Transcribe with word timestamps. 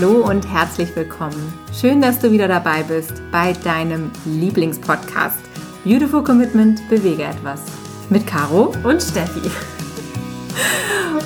Hallo 0.00 0.30
und 0.30 0.48
herzlich 0.48 0.94
willkommen. 0.94 1.52
Schön, 1.72 2.00
dass 2.00 2.20
du 2.20 2.30
wieder 2.30 2.46
dabei 2.46 2.84
bist 2.84 3.20
bei 3.32 3.52
deinem 3.52 4.12
Lieblingspodcast 4.26 5.40
Beautiful 5.82 6.22
Commitment 6.22 6.88
bewege 6.88 7.24
etwas 7.24 7.62
mit 8.08 8.24
Caro 8.24 8.72
und 8.84 9.02
Steffi. 9.02 9.50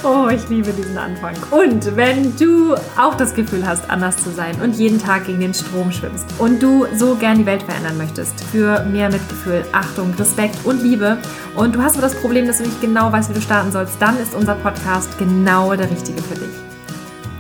Oh, 0.03 0.27
ich 0.29 0.49
liebe 0.49 0.73
diesen 0.73 0.97
Anfang. 0.97 1.35
Und 1.51 1.97
wenn 1.97 2.35
du 2.37 2.75
auch 2.99 3.15
das 3.15 3.35
Gefühl 3.35 3.67
hast, 3.67 3.91
anders 3.91 4.17
zu 4.17 4.31
sein 4.31 4.59
und 4.63 4.77
jeden 4.77 4.99
Tag 4.99 5.27
gegen 5.27 5.41
den 5.41 5.53
Strom 5.53 5.93
schwimmst 5.93 6.25
und 6.39 6.63
du 6.63 6.87
so 6.97 7.15
gern 7.15 7.39
die 7.39 7.47
Welt 7.47 7.63
verändern 7.63 7.99
möchtest, 7.99 8.43
für 8.45 8.85
mehr 8.87 9.11
Mitgefühl, 9.11 9.67
Achtung, 9.73 10.15
Respekt 10.19 10.57
und 10.65 10.83
Liebe 10.83 11.19
und 11.57 11.75
du 11.75 11.83
hast 11.83 11.99
aber 11.99 12.09
das 12.09 12.19
Problem, 12.19 12.47
dass 12.47 12.57
du 12.57 12.65
nicht 12.65 12.81
genau 12.81 13.13
weißt, 13.13 13.29
wie 13.29 13.35
du 13.35 13.43
starten 13.43 13.71
sollst, 13.71 14.01
dann 14.01 14.19
ist 14.19 14.35
unser 14.35 14.55
Podcast 14.55 15.19
genau 15.19 15.75
der 15.77 15.91
richtige 15.91 16.23
für 16.23 16.37
dich. 16.37 16.72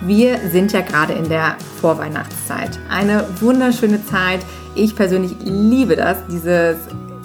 Wir 0.05 0.39
sind 0.51 0.73
ja 0.73 0.81
gerade 0.81 1.13
in 1.13 1.29
der 1.29 1.57
Vorweihnachtszeit. 1.81 2.81
Eine 2.91 3.25
wunderschöne 3.41 4.05
Zeit. 4.05 4.41
Ich 4.75 4.97
persönlich 4.97 5.37
liebe 5.45 5.95
das, 5.95 6.19
dieses 6.29 6.77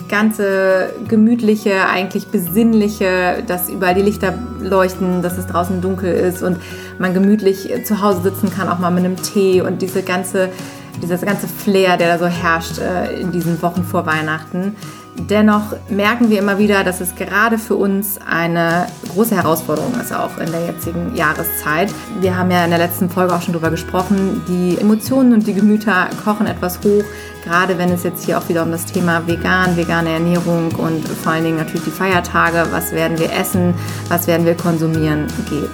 ganze 0.07 0.93
gemütliche, 1.07 1.87
eigentlich 1.89 2.27
besinnliche, 2.27 3.43
dass 3.47 3.69
überall 3.69 3.95
die 3.95 4.03
Lichter 4.03 4.33
leuchten, 4.61 5.23
dass 5.23 5.39
es 5.39 5.47
draußen 5.47 5.81
dunkel 5.81 6.13
ist 6.13 6.43
und 6.43 6.57
man 6.99 7.15
gemütlich 7.15 7.67
zu 7.83 8.01
Hause 8.01 8.21
sitzen 8.21 8.51
kann, 8.51 8.69
auch 8.69 8.77
mal 8.77 8.91
mit 8.91 9.05
einem 9.05 9.15
Tee 9.15 9.61
und 9.61 9.81
diese 9.81 10.03
ganze, 10.03 10.49
dieses 11.01 11.21
ganze 11.21 11.47
Flair, 11.47 11.97
der 11.97 12.15
da 12.15 12.19
so 12.19 12.27
herrscht 12.27 12.77
äh, 12.77 13.19
in 13.19 13.31
diesen 13.31 13.59
Wochen 13.63 13.83
vor 13.83 14.05
Weihnachten. 14.05 14.75
Dennoch 15.19 15.73
merken 15.89 16.29
wir 16.29 16.37
immer 16.37 16.59
wieder, 16.59 16.83
dass 16.83 17.01
es 17.01 17.15
gerade 17.15 17.57
für 17.57 17.75
uns 17.75 18.19
eine 18.29 18.85
große 19.13 19.35
Herausforderung 19.35 19.99
ist, 19.99 20.13
auch 20.13 20.37
in 20.37 20.51
der 20.51 20.67
jetzigen 20.67 21.15
Jahreszeit. 21.15 21.91
Wir 22.21 22.37
haben 22.37 22.51
ja 22.51 22.63
in 22.63 22.69
der 22.69 22.79
letzten 22.79 23.09
Folge 23.09 23.33
auch 23.33 23.41
schon 23.41 23.53
darüber 23.53 23.71
gesprochen, 23.71 24.43
die 24.47 24.79
Emotionen 24.79 25.33
und 25.33 25.47
die 25.47 25.55
Gemüter 25.55 26.09
kochen 26.23 26.45
etwas 26.45 26.79
hoch, 26.83 27.03
gerade 27.43 27.79
wenn 27.79 27.89
es 27.89 28.03
jetzt 28.03 28.25
hier 28.25 28.37
auch 28.37 28.47
wieder 28.47 28.61
um 28.61 28.71
das 28.71 28.85
Thema 28.85 29.25
vegan, 29.27 29.75
vegane 29.75 30.11
Ernährung 30.11 30.71
und 30.75 31.07
vor 31.07 31.31
allen 31.31 31.43
Dingen 31.43 31.57
natürlich 31.57 31.85
die 31.85 31.91
Feiertage, 31.91 32.67
was 32.71 32.91
werden 32.91 33.17
wir 33.17 33.33
essen, 33.33 33.73
was 34.09 34.27
werden 34.27 34.45
wir 34.45 34.55
konsumieren 34.55 35.25
geht. 35.49 35.71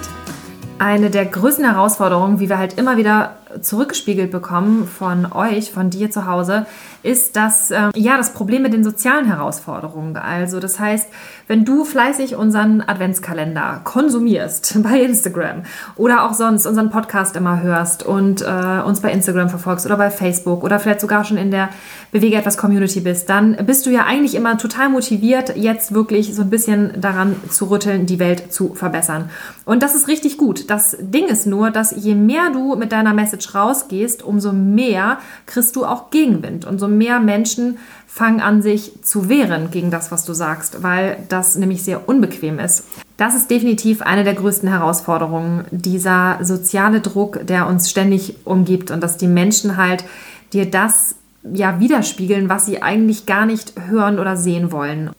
Eine 0.78 1.10
der 1.10 1.26
größten 1.26 1.64
Herausforderungen, 1.64 2.40
wie 2.40 2.48
wir 2.48 2.58
halt 2.58 2.78
immer 2.78 2.96
wieder 2.96 3.36
zurückgespiegelt 3.60 4.30
bekommen 4.30 4.86
von 4.86 5.30
euch, 5.32 5.70
von 5.70 5.90
dir 5.90 6.10
zu 6.10 6.26
Hause, 6.26 6.66
ist 7.02 7.36
das, 7.36 7.70
äh, 7.70 7.90
ja, 7.94 8.16
das 8.16 8.32
Problem 8.32 8.62
mit 8.62 8.72
den 8.72 8.82
sozialen 8.82 9.26
Herausforderungen. 9.26 10.16
Also 10.16 10.58
das 10.58 10.80
heißt, 10.80 11.08
wenn 11.46 11.64
du 11.64 11.84
fleißig 11.84 12.36
unseren 12.36 12.80
Adventskalender 12.80 13.82
konsumierst 13.84 14.78
bei 14.82 15.00
Instagram 15.00 15.62
oder 15.96 16.24
auch 16.24 16.32
sonst 16.32 16.66
unseren 16.66 16.90
Podcast 16.90 17.36
immer 17.36 17.62
hörst 17.62 18.02
und 18.02 18.42
äh, 18.42 18.82
uns 18.84 19.00
bei 19.00 19.12
Instagram 19.12 19.50
verfolgst 19.50 19.84
oder 19.84 19.96
bei 19.96 20.10
Facebook 20.10 20.64
oder 20.64 20.78
vielleicht 20.80 21.00
sogar 21.00 21.24
schon 21.24 21.36
in 21.36 21.50
der 21.50 21.68
Bewege 22.10 22.36
etwas 22.36 22.56
Community 22.56 23.00
bist, 23.00 23.28
dann 23.28 23.56
bist 23.66 23.84
du 23.86 23.90
ja 23.90 24.04
eigentlich 24.06 24.34
immer 24.34 24.56
total 24.56 24.88
motiviert, 24.88 25.56
jetzt 25.56 25.92
wirklich 25.92 26.34
so 26.34 26.42
ein 26.42 26.50
bisschen 26.50 27.00
daran 27.00 27.36
zu 27.50 27.66
rütteln, 27.66 28.06
die 28.06 28.18
Welt 28.18 28.52
zu 28.52 28.74
verbessern. 28.74 29.30
Und 29.64 29.82
das 29.82 29.94
ist 29.94 30.08
richtig 30.08 30.38
gut. 30.38 30.70
Das 30.70 30.96
Ding 31.00 31.26
ist 31.26 31.46
nur, 31.46 31.70
dass 31.70 31.94
je 31.96 32.14
mehr 32.14 32.50
du 32.52 32.76
mit 32.76 32.92
deiner 32.92 33.14
Message 33.14 33.43
rausgehst, 33.52 34.22
umso 34.22 34.52
mehr 34.52 35.18
kriegst 35.46 35.74
du 35.74 35.84
auch 35.84 36.10
Gegenwind 36.10 36.64
und 36.64 36.78
so 36.78 36.86
mehr 36.86 37.18
Menschen 37.18 37.78
fangen 38.06 38.40
an, 38.40 38.62
sich 38.62 39.02
zu 39.02 39.28
wehren 39.28 39.72
gegen 39.72 39.90
das, 39.90 40.12
was 40.12 40.24
du 40.24 40.34
sagst, 40.34 40.84
weil 40.84 41.16
das 41.28 41.56
nämlich 41.56 41.82
sehr 41.82 42.08
unbequem 42.08 42.60
ist. 42.60 42.84
Das 43.16 43.34
ist 43.34 43.50
definitiv 43.50 44.02
eine 44.02 44.22
der 44.22 44.34
größten 44.34 44.68
Herausforderungen, 44.68 45.64
dieser 45.72 46.38
soziale 46.40 47.00
Druck, 47.00 47.44
der 47.44 47.66
uns 47.66 47.90
ständig 47.90 48.36
umgibt 48.44 48.92
und 48.92 49.02
dass 49.02 49.16
die 49.16 49.26
Menschen 49.26 49.76
halt 49.76 50.04
dir 50.52 50.70
das 50.70 51.16
ja 51.42 51.80
widerspiegeln, 51.80 52.48
was 52.48 52.66
sie 52.66 52.82
eigentlich 52.82 53.26
gar 53.26 53.46
nicht 53.46 53.74
hören 53.88 54.20
oder 54.20 54.36
sehen 54.36 54.70
wollen. 54.70 55.10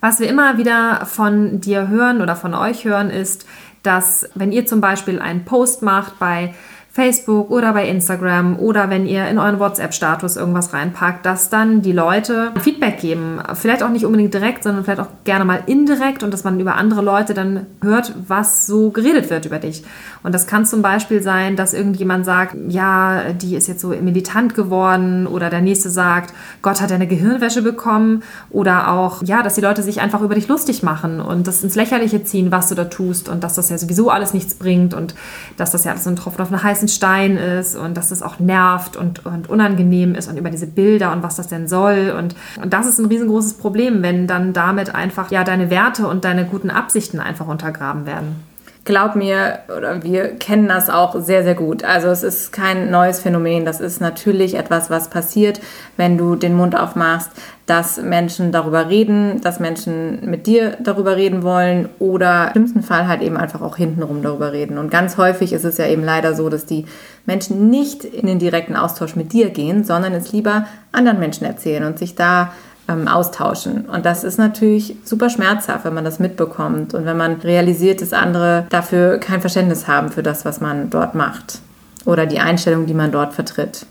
Was 0.00 0.20
wir 0.20 0.28
immer 0.28 0.58
wieder 0.58 1.06
von 1.06 1.60
dir 1.60 1.88
hören 1.88 2.20
oder 2.20 2.36
von 2.36 2.54
euch 2.54 2.84
hören, 2.84 3.10
ist, 3.10 3.46
dass 3.82 4.28
wenn 4.34 4.52
ihr 4.52 4.66
zum 4.66 4.80
Beispiel 4.80 5.18
einen 5.18 5.44
Post 5.44 5.82
macht 5.82 6.18
bei 6.18 6.54
Facebook 6.98 7.52
oder 7.52 7.74
bei 7.74 7.88
Instagram 7.88 8.58
oder 8.58 8.90
wenn 8.90 9.06
ihr 9.06 9.28
in 9.28 9.38
euren 9.38 9.60
WhatsApp-Status 9.60 10.34
irgendwas 10.34 10.72
reinpackt, 10.72 11.24
dass 11.24 11.48
dann 11.48 11.80
die 11.80 11.92
Leute 11.92 12.50
Feedback 12.60 12.98
geben. 12.98 13.38
Vielleicht 13.54 13.84
auch 13.84 13.90
nicht 13.90 14.04
unbedingt 14.04 14.34
direkt, 14.34 14.64
sondern 14.64 14.82
vielleicht 14.82 14.98
auch 14.98 15.06
gerne 15.22 15.44
mal 15.44 15.62
indirekt 15.66 16.24
und 16.24 16.34
dass 16.34 16.42
man 16.42 16.58
über 16.58 16.74
andere 16.74 17.00
Leute 17.00 17.34
dann 17.34 17.66
hört, 17.82 18.14
was 18.26 18.66
so 18.66 18.90
geredet 18.90 19.30
wird 19.30 19.46
über 19.46 19.60
dich. 19.60 19.84
Und 20.24 20.34
das 20.34 20.48
kann 20.48 20.66
zum 20.66 20.82
Beispiel 20.82 21.22
sein, 21.22 21.54
dass 21.54 21.72
irgendjemand 21.72 22.24
sagt, 22.24 22.56
ja, 22.66 23.32
die 23.32 23.54
ist 23.54 23.68
jetzt 23.68 23.80
so 23.80 23.90
militant 23.90 24.56
geworden 24.56 25.28
oder 25.28 25.50
der 25.50 25.60
nächste 25.60 25.90
sagt, 25.90 26.34
Gott 26.62 26.80
hat 26.80 26.90
eine 26.90 27.06
Gehirnwäsche 27.06 27.62
bekommen 27.62 28.24
oder 28.50 28.90
auch, 28.90 29.22
ja, 29.22 29.44
dass 29.44 29.54
die 29.54 29.60
Leute 29.60 29.84
sich 29.84 30.00
einfach 30.00 30.20
über 30.20 30.34
dich 30.34 30.48
lustig 30.48 30.82
machen 30.82 31.20
und 31.20 31.46
das 31.46 31.62
ins 31.62 31.76
Lächerliche 31.76 32.24
ziehen, 32.24 32.50
was 32.50 32.68
du 32.70 32.74
da 32.74 32.86
tust 32.86 33.28
und 33.28 33.44
dass 33.44 33.54
das 33.54 33.70
ja 33.70 33.78
sowieso 33.78 34.10
alles 34.10 34.34
nichts 34.34 34.54
bringt 34.54 34.94
und 34.94 35.14
dass 35.56 35.70
das 35.70 35.84
ja 35.84 35.92
alles 35.92 36.02
so 36.02 36.10
ein 36.10 36.16
Tropfen 36.16 36.42
auf 36.42 36.48
eine 36.48 36.60
heiße 36.60 36.87
heißen 36.88 36.96
Stein 36.96 37.36
ist 37.36 37.76
und 37.76 37.96
dass 37.96 38.10
es 38.10 38.22
auch 38.22 38.38
nervt 38.40 38.96
und, 38.96 39.24
und 39.26 39.48
unangenehm 39.48 40.14
ist 40.14 40.28
und 40.28 40.36
über 40.36 40.50
diese 40.50 40.66
Bilder 40.66 41.12
und 41.12 41.22
was 41.22 41.36
das 41.36 41.48
denn 41.48 41.68
soll. 41.68 42.14
Und, 42.16 42.34
und 42.62 42.72
das 42.72 42.86
ist 42.86 42.98
ein 42.98 43.06
riesengroßes 43.06 43.54
Problem, 43.54 44.02
wenn 44.02 44.26
dann 44.26 44.52
damit 44.52 44.94
einfach 44.94 45.30
ja 45.30 45.44
deine 45.44 45.70
Werte 45.70 46.06
und 46.06 46.24
deine 46.24 46.44
guten 46.44 46.70
Absichten 46.70 47.20
einfach 47.20 47.46
untergraben 47.46 48.06
werden 48.06 48.47
glaub 48.88 49.16
mir, 49.16 49.58
oder 49.76 50.02
wir 50.02 50.30
kennen 50.36 50.66
das 50.66 50.88
auch 50.88 51.20
sehr, 51.20 51.44
sehr 51.44 51.54
gut. 51.54 51.84
Also 51.84 52.08
es 52.08 52.22
ist 52.22 52.52
kein 52.52 52.90
neues 52.90 53.20
Phänomen. 53.20 53.66
Das 53.66 53.80
ist 53.80 54.00
natürlich 54.00 54.54
etwas, 54.54 54.88
was 54.88 55.10
passiert, 55.10 55.60
wenn 55.98 56.16
du 56.16 56.36
den 56.36 56.54
Mund 56.54 56.74
aufmachst, 56.74 57.30
dass 57.66 58.00
Menschen 58.00 58.50
darüber 58.50 58.88
reden, 58.88 59.42
dass 59.42 59.60
Menschen 59.60 60.30
mit 60.30 60.46
dir 60.46 60.78
darüber 60.82 61.16
reden 61.16 61.42
wollen 61.42 61.90
oder 61.98 62.46
im 62.46 62.52
schlimmsten 62.62 62.82
Fall 62.82 63.06
halt 63.06 63.20
eben 63.20 63.36
einfach 63.36 63.60
auch 63.60 63.76
hintenrum 63.76 64.22
darüber 64.22 64.52
reden. 64.52 64.78
Und 64.78 64.90
ganz 64.90 65.18
häufig 65.18 65.52
ist 65.52 65.64
es 65.64 65.76
ja 65.76 65.86
eben 65.86 66.02
leider 66.02 66.34
so, 66.34 66.48
dass 66.48 66.64
die 66.64 66.86
Menschen 67.26 67.68
nicht 67.68 68.04
in 68.04 68.26
den 68.26 68.38
direkten 68.38 68.74
Austausch 68.74 69.16
mit 69.16 69.34
dir 69.34 69.50
gehen, 69.50 69.84
sondern 69.84 70.14
es 70.14 70.32
lieber 70.32 70.66
anderen 70.92 71.20
Menschen 71.20 71.46
erzählen 71.46 71.84
und 71.84 71.98
sich 71.98 72.14
da 72.14 72.52
ähm, 72.88 73.06
austauschen. 73.06 73.86
Und 73.86 74.04
das 74.04 74.24
ist 74.24 74.38
natürlich 74.38 74.96
super 75.04 75.30
schmerzhaft, 75.30 75.84
wenn 75.84 75.94
man 75.94 76.04
das 76.04 76.18
mitbekommt 76.18 76.94
und 76.94 77.04
wenn 77.04 77.16
man 77.16 77.34
realisiert, 77.34 78.00
dass 78.02 78.12
andere 78.12 78.66
dafür 78.70 79.18
kein 79.18 79.40
Verständnis 79.40 79.86
haben 79.86 80.10
für 80.10 80.22
das, 80.22 80.44
was 80.44 80.60
man 80.60 80.90
dort 80.90 81.14
macht 81.14 81.60
oder 82.04 82.26
die 82.26 82.40
Einstellung, 82.40 82.86
die 82.86 82.94
man 82.94 83.12
dort 83.12 83.34
vertritt. 83.34 83.86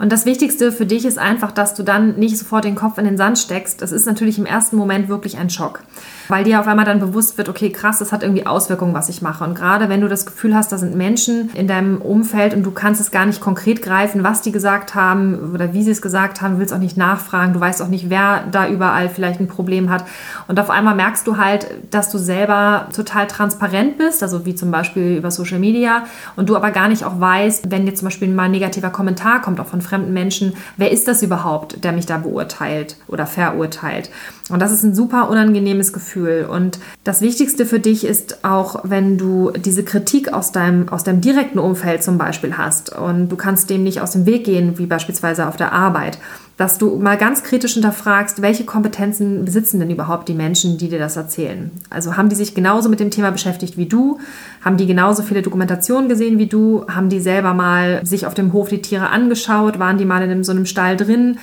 Und 0.00 0.10
das 0.10 0.24
Wichtigste 0.24 0.72
für 0.72 0.86
dich 0.86 1.04
ist 1.04 1.18
einfach, 1.18 1.52
dass 1.52 1.74
du 1.74 1.82
dann 1.82 2.14
nicht 2.16 2.38
sofort 2.38 2.64
den 2.64 2.74
Kopf 2.74 2.96
in 2.96 3.04
den 3.04 3.18
Sand 3.18 3.38
steckst. 3.38 3.82
Das 3.82 3.92
ist 3.92 4.06
natürlich 4.06 4.38
im 4.38 4.46
ersten 4.46 4.76
Moment 4.76 5.10
wirklich 5.10 5.36
ein 5.36 5.50
Schock, 5.50 5.82
weil 6.28 6.42
dir 6.42 6.58
auf 6.58 6.66
einmal 6.66 6.86
dann 6.86 7.00
bewusst 7.00 7.36
wird, 7.36 7.50
okay, 7.50 7.68
krass, 7.68 7.98
das 7.98 8.10
hat 8.10 8.22
irgendwie 8.22 8.46
Auswirkungen, 8.46 8.94
was 8.94 9.10
ich 9.10 9.20
mache. 9.20 9.44
Und 9.44 9.54
gerade 9.54 9.90
wenn 9.90 10.00
du 10.00 10.08
das 10.08 10.24
Gefühl 10.24 10.54
hast, 10.54 10.72
da 10.72 10.78
sind 10.78 10.96
Menschen 10.96 11.50
in 11.52 11.66
deinem 11.66 12.00
Umfeld 12.00 12.54
und 12.54 12.62
du 12.62 12.70
kannst 12.70 12.98
es 12.98 13.10
gar 13.10 13.26
nicht 13.26 13.42
konkret 13.42 13.82
greifen, 13.82 14.24
was 14.24 14.40
die 14.40 14.52
gesagt 14.52 14.94
haben 14.94 15.52
oder 15.52 15.74
wie 15.74 15.82
sie 15.82 15.90
es 15.90 16.00
gesagt 16.00 16.40
haben, 16.40 16.58
willst 16.58 16.72
auch 16.72 16.78
nicht 16.78 16.96
nachfragen, 16.96 17.52
du 17.52 17.60
weißt 17.60 17.82
auch 17.82 17.88
nicht, 17.88 18.08
wer 18.08 18.44
da 18.50 18.68
überall 18.68 19.10
vielleicht 19.10 19.38
ein 19.38 19.48
Problem 19.48 19.90
hat. 19.90 20.06
Und 20.48 20.58
auf 20.58 20.70
einmal 20.70 20.94
merkst 20.94 21.26
du 21.26 21.36
halt, 21.36 21.66
dass 21.90 22.08
du 22.08 22.16
selber 22.16 22.88
total 22.96 23.26
transparent 23.26 23.98
bist, 23.98 24.22
also 24.22 24.46
wie 24.46 24.54
zum 24.54 24.70
Beispiel 24.70 25.18
über 25.18 25.30
Social 25.30 25.58
Media, 25.58 26.04
und 26.36 26.48
du 26.48 26.56
aber 26.56 26.70
gar 26.70 26.88
nicht 26.88 27.04
auch 27.04 27.20
weißt, 27.20 27.70
wenn 27.70 27.84
dir 27.84 27.94
zum 27.94 28.06
Beispiel 28.06 28.28
mal 28.28 28.44
ein 28.44 28.50
negativer 28.50 28.88
Kommentar 28.88 29.42
kommt, 29.42 29.60
auch 29.60 29.66
von 29.66 29.82
fremden 29.90 30.12
Menschen, 30.12 30.54
wer 30.76 30.90
ist 30.90 31.06
das 31.08 31.22
überhaupt, 31.22 31.84
der 31.84 31.92
mich 31.92 32.06
da 32.06 32.18
beurteilt 32.18 32.96
oder 33.08 33.26
verurteilt. 33.26 34.10
Und 34.48 34.60
das 34.60 34.72
ist 34.72 34.82
ein 34.82 34.94
super 34.94 35.28
unangenehmes 35.28 35.92
Gefühl. 35.92 36.46
Und 36.50 36.78
das 37.04 37.20
Wichtigste 37.20 37.66
für 37.66 37.78
dich 37.78 38.04
ist 38.04 38.44
auch, 38.44 38.80
wenn 38.84 39.18
du 39.18 39.52
diese 39.52 39.84
Kritik 39.84 40.32
aus 40.32 40.52
deinem, 40.52 40.88
aus 40.88 41.04
deinem 41.04 41.20
direkten 41.20 41.58
Umfeld 41.58 42.02
zum 42.02 42.18
Beispiel 42.18 42.56
hast 42.56 42.96
und 42.96 43.28
du 43.28 43.36
kannst 43.36 43.70
dem 43.70 43.84
nicht 43.84 44.00
aus 44.00 44.12
dem 44.12 44.26
Weg 44.26 44.44
gehen, 44.44 44.78
wie 44.78 44.86
beispielsweise 44.86 45.46
auf 45.46 45.56
der 45.56 45.72
Arbeit, 45.72 46.18
dass 46.60 46.76
du 46.76 46.96
mal 46.96 47.16
ganz 47.16 47.42
kritisch 47.42 47.72
hinterfragst, 47.72 48.42
welche 48.42 48.66
Kompetenzen 48.66 49.46
besitzen 49.46 49.80
denn 49.80 49.88
überhaupt 49.88 50.28
die 50.28 50.34
Menschen, 50.34 50.76
die 50.76 50.90
dir 50.90 50.98
das 50.98 51.16
erzählen. 51.16 51.70
Also 51.88 52.18
haben 52.18 52.28
die 52.28 52.36
sich 52.36 52.54
genauso 52.54 52.90
mit 52.90 53.00
dem 53.00 53.10
Thema 53.10 53.30
beschäftigt 53.30 53.78
wie 53.78 53.86
du? 53.86 54.18
Haben 54.62 54.76
die 54.76 54.86
genauso 54.86 55.22
viele 55.22 55.40
Dokumentationen 55.40 56.10
gesehen 56.10 56.38
wie 56.38 56.48
du? 56.48 56.84
Haben 56.86 57.08
die 57.08 57.20
selber 57.20 57.54
mal 57.54 58.04
sich 58.04 58.26
auf 58.26 58.34
dem 58.34 58.52
Hof 58.52 58.68
die 58.68 58.82
Tiere 58.82 59.08
angeschaut? 59.08 59.78
Waren 59.78 59.96
die 59.96 60.04
mal 60.04 60.22
in 60.22 60.44
so 60.44 60.52
einem 60.52 60.66
Stall 60.66 60.98
drin? 60.98 61.38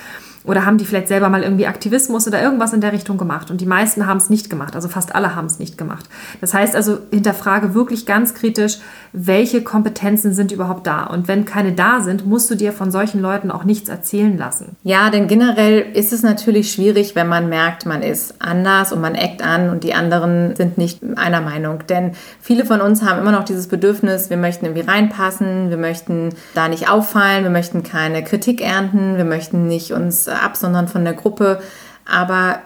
Oder 0.48 0.66
haben 0.66 0.78
die 0.78 0.86
vielleicht 0.86 1.10
selber 1.10 1.30
mal 1.30 1.44
irgendwie 1.44 1.68
Aktivismus 1.68 2.26
oder 2.26 2.42
irgendwas 2.42 2.74
in 2.74 2.82
der 2.82 2.94
Richtung 2.94 3.18
gemacht? 3.18 3.52
Und 3.52 3.62
die 3.62 3.66
meisten 3.66 4.08
haben 4.08 4.18
es 4.18 4.30
nicht 4.30 4.50
gemacht, 4.50 4.76
also 4.76 4.88
fast 4.88 5.14
alle 5.14 5.36
haben 5.36 5.46
es 5.46 5.60
nicht 5.60 5.78
gemacht. 5.78 6.06
Das 6.42 6.54
heißt 6.54 6.76
also, 6.76 7.00
hinterfrage 7.12 7.74
wirklich 7.74 8.06
ganz 8.06 8.34
kritisch, 8.34 8.78
welche 9.12 9.62
Kompetenzen 9.62 10.34
sind 10.34 10.52
überhaupt 10.52 10.88
da? 10.88 11.04
Und 11.04 11.28
wenn 11.28 11.46
keine 11.46 11.74
da 11.74 12.00
sind, 12.00 12.26
musst 12.26 12.50
du 12.50 12.56
dir 12.56 12.72
von 12.72 12.92
solchen 12.92 13.22
Leuten 13.22 13.52
auch 13.52 13.66
nichts 13.66 13.90
erzählen 13.90 14.38
lassen. 14.38 14.78
Ja, 14.84 15.10
denn 15.10 15.28
generell 15.28 15.86
ist 15.94 16.14
es 16.14 16.24
natürlich 16.24 16.72
schwierig, 16.72 17.16
wenn 17.16 17.28
man 17.28 17.50
merkt, 17.50 17.86
man 17.86 18.02
ist 18.02 18.36
anders 18.40 18.94
und 18.94 19.02
man 19.02 19.16
eckt 19.16 19.42
an 19.42 19.70
und 19.70 19.84
die 19.84 19.94
anderen 19.94 20.56
sind 20.56 20.78
nicht 20.78 21.02
einer 21.18 21.42
Meinung. 21.42 21.80
Denn 21.90 22.12
viele 22.40 22.66
von 22.66 22.80
uns 22.80 23.04
haben 23.04 23.20
immer 23.20 23.32
noch 23.32 23.44
dieses 23.44 23.68
Bedürfnis, 23.68 24.30
wir 24.30 24.38
möchten 24.38 24.66
irgendwie 24.66 24.90
reinpassen, 24.90 25.70
wir 25.70 25.78
möchten 25.78 26.30
da 26.56 26.70
nicht 26.70 26.90
auffallen, 26.90 27.44
wir 27.44 27.52
möchten 27.52 27.84
keine 27.84 28.24
Kritik 28.24 28.62
ernten, 28.62 29.18
wir 29.18 29.26
möchten 29.26 29.68
nicht 29.68 29.92
uns 29.92 30.30
absondern 30.42 30.88
von 30.88 31.04
der 31.04 31.14
Gruppe. 31.14 31.62
Aber 32.06 32.60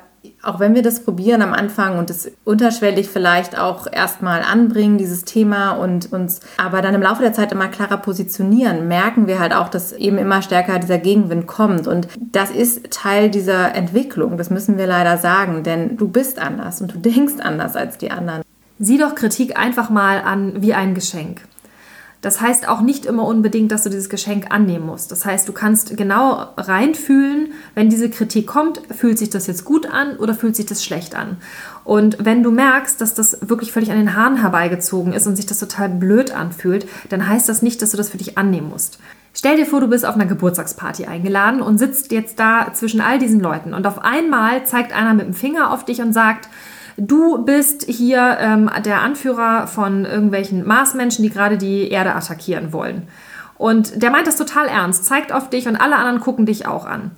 auch 0.44 0.60
wenn 0.60 0.76
wir 0.76 0.82
das 0.82 1.04
probieren 1.04 1.42
am 1.42 1.54
Anfang 1.54 1.98
und 1.98 2.10
es 2.10 2.32
unterschwellig 2.44 3.10
vielleicht 3.10 3.58
auch 3.58 3.88
erstmal 3.92 4.42
anbringen, 4.42 4.98
dieses 4.98 5.24
Thema 5.24 5.72
und 5.72 6.12
uns 6.12 6.42
aber 6.58 6.82
dann 6.82 6.94
im 6.94 7.02
Laufe 7.02 7.22
der 7.22 7.34
Zeit 7.34 7.52
immer 7.52 7.68
klarer 7.68 7.98
positionieren, 7.98 8.88
merken 8.88 9.28
wir 9.28 9.40
halt 9.40 9.54
auch, 9.54 9.70
dass 9.70 9.92
eben 9.94 10.18
immer 10.18 10.42
stärker 10.42 10.80
dieser 10.80 11.00
Gegenwind 11.00 11.48
kommt. 11.48 11.88
Und 11.88 12.08
das 12.18 12.52
ist 12.52 12.92
Teil 12.92 13.30
dieser 13.30 13.74
Entwicklung, 13.74 14.38
das 14.38 14.50
müssen 14.50 14.78
wir 14.78 14.88
leider 14.88 15.18
sagen, 15.18 15.64
denn 15.64 15.98
du 15.98 16.08
bist 16.08 16.40
anders 16.40 16.82
und 16.82 16.94
du 16.94 16.98
denkst 17.00 17.40
anders 17.40 17.76
als 17.76 17.98
die 17.98 18.12
anderen. 18.12 18.44
Sieh 18.80 18.98
doch 18.98 19.14
Kritik 19.14 19.60
einfach 19.60 19.90
mal 19.90 20.22
an 20.22 20.62
wie 20.62 20.74
ein 20.74 20.96
Geschenk. 20.96 21.42
Das 22.22 22.40
heißt 22.40 22.68
auch 22.68 22.82
nicht 22.82 23.08
immer 23.08 23.26
unbedingt, 23.26 23.72
dass 23.72 23.84
du 23.84 23.90
dieses 23.90 24.10
Geschenk 24.10 24.52
annehmen 24.52 24.86
musst. 24.86 25.12
Das 25.12 25.26
heißt, 25.26 25.48
du 25.50 25.54
kannst 25.54 25.98
genau 25.98 26.50
reinfühlen, 26.56 27.54
wenn 27.74 27.90
diese 27.90 28.12
Kritik 28.12 28.46
kommt, 28.46 28.80
fühlt 28.96 29.18
sich 29.18 29.32
das 29.32 29.48
jetzt 29.48 29.66
gut 29.66 29.88
an 29.88 30.18
oder 30.18 30.36
fühlt 30.36 30.56
sich 30.56 30.68
das 30.68 30.86
schlecht 30.86 31.16
an. 31.16 31.38
Und 31.84 32.24
wenn 32.24 32.44
du 32.44 32.52
merkst, 32.52 33.02
dass 33.02 33.16
das 33.16 33.50
wirklich 33.50 33.72
völlig 33.72 33.92
an 33.92 33.98
den 33.98 34.16
Haaren 34.16 34.38
herbeigezogen 34.38 35.14
ist 35.14 35.26
und 35.26 35.36
sich 35.36 35.48
das 35.48 35.58
total 35.58 35.90
blöd 35.90 36.32
anfühlt, 36.32 36.88
dann 37.10 37.28
heißt 37.28 37.50
das 37.50 37.64
nicht, 37.64 37.82
dass 37.82 37.92
du 37.92 37.98
das 37.98 38.10
für 38.10 38.18
dich 38.18 38.38
annehmen 38.38 38.70
musst. 38.70 39.00
Stell 39.34 39.56
dir 39.56 39.66
vor, 39.66 39.80
du 39.80 39.88
bist 39.88 40.06
auf 40.06 40.16
einer 40.16 40.26
Geburtstagsparty 40.26 41.06
eingeladen 41.06 41.62
und 41.62 41.78
sitzt 41.78 42.12
jetzt 42.12 42.38
da 42.38 42.72
zwischen 42.74 43.02
all 43.02 43.18
diesen 43.18 43.40
Leuten 43.40 43.74
und 43.74 43.88
auf 43.88 44.04
einmal 44.04 44.66
zeigt 44.66 44.94
einer 44.94 45.14
mit 45.14 45.26
dem 45.26 45.34
Finger 45.34 45.72
auf 45.72 45.86
dich 45.86 46.02
und 46.02 46.14
sagt, 46.14 46.50
du 46.98 47.44
bist 47.46 47.84
hier 47.84 48.38
ähm, 48.40 48.70
der 48.86 49.02
Anführer 49.02 49.68
von 49.68 50.06
irgendwelchen 50.06 50.66
Marsmenschen, 50.66 51.24
die 51.24 51.30
gerade 51.30 51.58
die 51.58 51.90
Erde 51.90 52.16
attackieren 52.16 52.74
wollen. 52.74 53.08
Und 53.58 54.02
der 54.02 54.10
meint 54.10 54.26
das 54.26 54.38
total 54.38 54.68
ernst, 54.68 55.06
zeigt 55.06 55.32
auf 55.32 55.50
dich 55.50 55.68
und 55.68 55.76
alle 55.76 55.96
anderen 55.96 56.20
gucken 56.20 56.46
dich 56.46 56.66
auch 56.66 56.86
an 56.86 57.12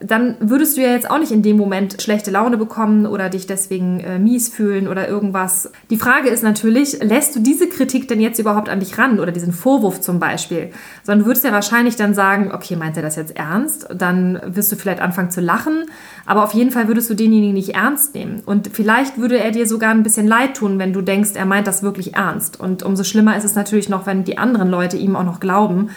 dann 0.00 0.36
würdest 0.40 0.76
du 0.76 0.82
ja 0.82 0.88
jetzt 0.88 1.08
auch 1.08 1.18
nicht 1.18 1.30
in 1.30 1.42
dem 1.42 1.56
Moment 1.56 2.02
schlechte 2.02 2.30
Laune 2.30 2.56
bekommen 2.56 3.06
oder 3.06 3.28
dich 3.28 3.46
deswegen 3.46 4.00
äh, 4.00 4.18
mies 4.18 4.48
fühlen 4.48 4.88
oder 4.88 5.08
irgendwas. 5.08 5.70
Die 5.88 5.96
Frage 5.96 6.28
ist 6.30 6.42
natürlich, 6.42 7.02
lässt 7.02 7.36
du 7.36 7.40
diese 7.40 7.68
Kritik 7.68 8.08
denn 8.08 8.20
jetzt 8.20 8.38
überhaupt 8.40 8.68
an 8.68 8.80
dich 8.80 8.98
ran 8.98 9.20
oder 9.20 9.30
diesen 9.30 9.52
Vorwurf 9.52 10.00
zum 10.00 10.18
Beispiel? 10.18 10.70
Sondern 11.04 11.20
du 11.20 11.26
würdest 11.26 11.44
ja 11.44 11.52
wahrscheinlich 11.52 11.94
dann 11.96 12.12
sagen, 12.12 12.50
okay, 12.52 12.74
meint 12.74 12.96
er 12.96 13.02
das 13.02 13.14
jetzt 13.16 13.36
ernst? 13.36 13.86
Dann 13.94 14.40
wirst 14.46 14.72
du 14.72 14.76
vielleicht 14.76 15.00
anfangen 15.00 15.30
zu 15.30 15.40
lachen, 15.40 15.86
aber 16.26 16.42
auf 16.42 16.54
jeden 16.54 16.72
Fall 16.72 16.88
würdest 16.88 17.08
du 17.08 17.14
denjenigen 17.14 17.54
nicht 17.54 17.74
ernst 17.74 18.14
nehmen. 18.14 18.42
Und 18.44 18.70
vielleicht 18.72 19.18
würde 19.18 19.38
er 19.38 19.52
dir 19.52 19.66
sogar 19.66 19.90
ein 19.90 20.02
bisschen 20.02 20.26
leid 20.26 20.56
tun, 20.56 20.78
wenn 20.78 20.92
du 20.92 21.02
denkst, 21.02 21.30
er 21.34 21.46
meint 21.46 21.68
das 21.68 21.82
wirklich 21.82 22.14
ernst. 22.14 22.58
Und 22.58 22.82
umso 22.82 23.04
schlimmer 23.04 23.36
ist 23.36 23.44
es 23.44 23.54
natürlich 23.54 23.88
noch, 23.88 24.06
wenn 24.06 24.24
die 24.24 24.38
anderen 24.38 24.70
Leute 24.70 24.96
ihm 24.96 25.14
auch 25.14 25.24
noch 25.24 25.38
glauben. 25.38 25.90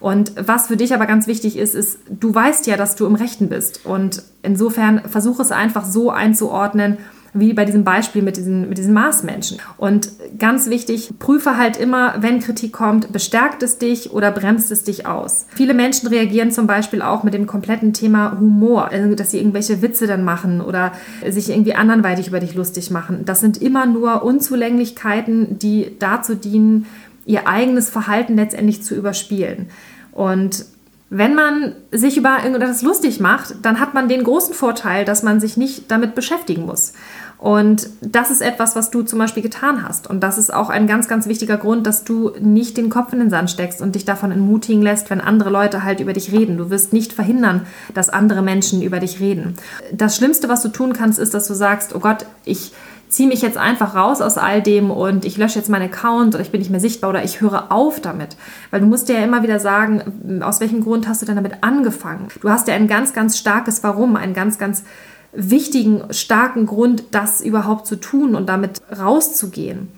Und 0.00 0.32
was 0.38 0.68
für 0.68 0.76
dich 0.76 0.94
aber 0.94 1.06
ganz 1.06 1.26
wichtig 1.26 1.56
ist, 1.56 1.74
ist, 1.74 1.98
du 2.08 2.34
weißt 2.34 2.66
ja, 2.66 2.76
dass 2.76 2.96
du 2.96 3.06
im 3.06 3.14
Rechten 3.14 3.48
bist. 3.48 3.84
Und 3.84 4.22
insofern 4.42 5.00
versuche 5.08 5.42
es 5.42 5.52
einfach 5.52 5.84
so 5.84 6.10
einzuordnen, 6.10 6.98
wie 7.34 7.52
bei 7.52 7.64
diesem 7.64 7.84
Beispiel 7.84 8.22
mit 8.22 8.36
diesen, 8.36 8.68
mit 8.68 8.78
diesen 8.78 8.94
Marsmenschen. 8.94 9.58
Und 9.76 10.10
ganz 10.38 10.68
wichtig, 10.68 11.12
prüfe 11.18 11.56
halt 11.56 11.76
immer, 11.76 12.16
wenn 12.20 12.40
Kritik 12.40 12.72
kommt, 12.72 13.12
bestärkt 13.12 13.62
es 13.62 13.78
dich 13.78 14.12
oder 14.12 14.30
bremst 14.30 14.70
es 14.70 14.84
dich 14.84 15.06
aus. 15.06 15.46
Viele 15.54 15.74
Menschen 15.74 16.08
reagieren 16.08 16.50
zum 16.50 16.66
Beispiel 16.66 17.02
auch 17.02 17.22
mit 17.24 17.34
dem 17.34 17.46
kompletten 17.46 17.92
Thema 17.92 18.38
Humor, 18.38 18.88
also 18.90 19.14
dass 19.14 19.30
sie 19.30 19.38
irgendwelche 19.38 19.82
Witze 19.82 20.06
dann 20.06 20.24
machen 20.24 20.60
oder 20.60 20.92
sich 21.28 21.50
irgendwie 21.50 21.74
anderweitig 21.74 22.28
über 22.28 22.40
dich 22.40 22.54
lustig 22.54 22.90
machen. 22.90 23.24
Das 23.24 23.40
sind 23.40 23.60
immer 23.60 23.86
nur 23.86 24.22
Unzulänglichkeiten, 24.22 25.58
die 25.58 25.96
dazu 25.98 26.34
dienen, 26.34 26.86
ihr 27.28 27.46
eigenes 27.46 27.90
Verhalten 27.90 28.36
letztendlich 28.36 28.82
zu 28.82 28.96
überspielen. 28.96 29.68
Und 30.10 30.64
wenn 31.10 31.34
man 31.34 31.74
sich 31.92 32.16
über 32.16 32.38
irgendetwas 32.42 32.82
lustig 32.82 33.20
macht, 33.20 33.54
dann 33.62 33.80
hat 33.80 33.94
man 33.94 34.08
den 34.08 34.24
großen 34.24 34.54
Vorteil, 34.54 35.04
dass 35.04 35.22
man 35.22 35.38
sich 35.40 35.56
nicht 35.56 35.90
damit 35.90 36.14
beschäftigen 36.14 36.66
muss. 36.66 36.92
Und 37.38 37.88
das 38.00 38.30
ist 38.30 38.40
etwas, 38.40 38.74
was 38.74 38.90
du 38.90 39.02
zum 39.02 39.18
Beispiel 39.20 39.42
getan 39.42 39.86
hast. 39.86 40.10
Und 40.10 40.20
das 40.20 40.38
ist 40.38 40.52
auch 40.52 40.70
ein 40.70 40.86
ganz, 40.86 41.06
ganz 41.06 41.28
wichtiger 41.28 41.56
Grund, 41.56 41.86
dass 41.86 42.02
du 42.02 42.32
nicht 42.40 42.76
den 42.76 42.90
Kopf 42.90 43.12
in 43.12 43.20
den 43.20 43.30
Sand 43.30 43.50
steckst 43.50 43.80
und 43.80 43.94
dich 43.94 44.04
davon 44.04 44.32
entmutigen 44.32 44.82
lässt, 44.82 45.08
wenn 45.08 45.20
andere 45.20 45.50
Leute 45.50 45.84
halt 45.84 46.00
über 46.00 46.12
dich 46.12 46.32
reden. 46.32 46.58
Du 46.58 46.68
wirst 46.70 46.92
nicht 46.92 47.12
verhindern, 47.12 47.66
dass 47.94 48.10
andere 48.10 48.42
Menschen 48.42 48.82
über 48.82 48.98
dich 48.98 49.20
reden. 49.20 49.54
Das 49.92 50.16
Schlimmste, 50.16 50.48
was 50.48 50.62
du 50.62 50.68
tun 50.68 50.94
kannst, 50.94 51.18
ist, 51.18 51.32
dass 51.32 51.46
du 51.46 51.54
sagst, 51.54 51.94
oh 51.94 52.00
Gott, 52.00 52.26
ich 52.44 52.72
ziehe 53.08 53.28
mich 53.28 53.42
jetzt 53.42 53.56
einfach 53.56 53.94
raus 53.94 54.20
aus 54.20 54.38
all 54.38 54.62
dem 54.62 54.90
und 54.90 55.24
ich 55.24 55.36
lösche 55.36 55.58
jetzt 55.58 55.68
meinen 55.68 55.90
Account 55.90 56.34
oder 56.34 56.42
ich 56.42 56.50
bin 56.50 56.60
nicht 56.60 56.70
mehr 56.70 56.80
sichtbar 56.80 57.10
oder 57.10 57.24
ich 57.24 57.40
höre 57.40 57.72
auf 57.72 58.00
damit. 58.00 58.36
Weil 58.70 58.80
du 58.80 58.86
musst 58.86 59.08
dir 59.08 59.18
ja 59.18 59.24
immer 59.24 59.42
wieder 59.42 59.60
sagen, 59.60 60.42
aus 60.42 60.60
welchem 60.60 60.82
Grund 60.82 61.08
hast 61.08 61.22
du 61.22 61.26
denn 61.26 61.36
damit 61.36 61.62
angefangen? 61.62 62.28
Du 62.40 62.50
hast 62.50 62.68
ja 62.68 62.74
ein 62.74 62.88
ganz, 62.88 63.12
ganz 63.12 63.38
starkes 63.38 63.82
Warum, 63.82 64.16
einen 64.16 64.34
ganz, 64.34 64.58
ganz 64.58 64.84
wichtigen, 65.32 66.02
starken 66.10 66.66
Grund, 66.66 67.04
das 67.10 67.40
überhaupt 67.40 67.86
zu 67.86 67.96
tun 67.96 68.34
und 68.34 68.48
damit 68.48 68.82
rauszugehen. 68.96 69.88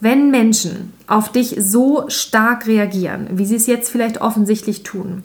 Wenn 0.00 0.30
Menschen 0.30 0.92
auf 1.06 1.32
dich 1.32 1.56
so 1.58 2.04
stark 2.08 2.66
reagieren, 2.66 3.28
wie 3.32 3.46
sie 3.46 3.56
es 3.56 3.66
jetzt 3.66 3.90
vielleicht 3.90 4.20
offensichtlich 4.20 4.82
tun, 4.82 5.24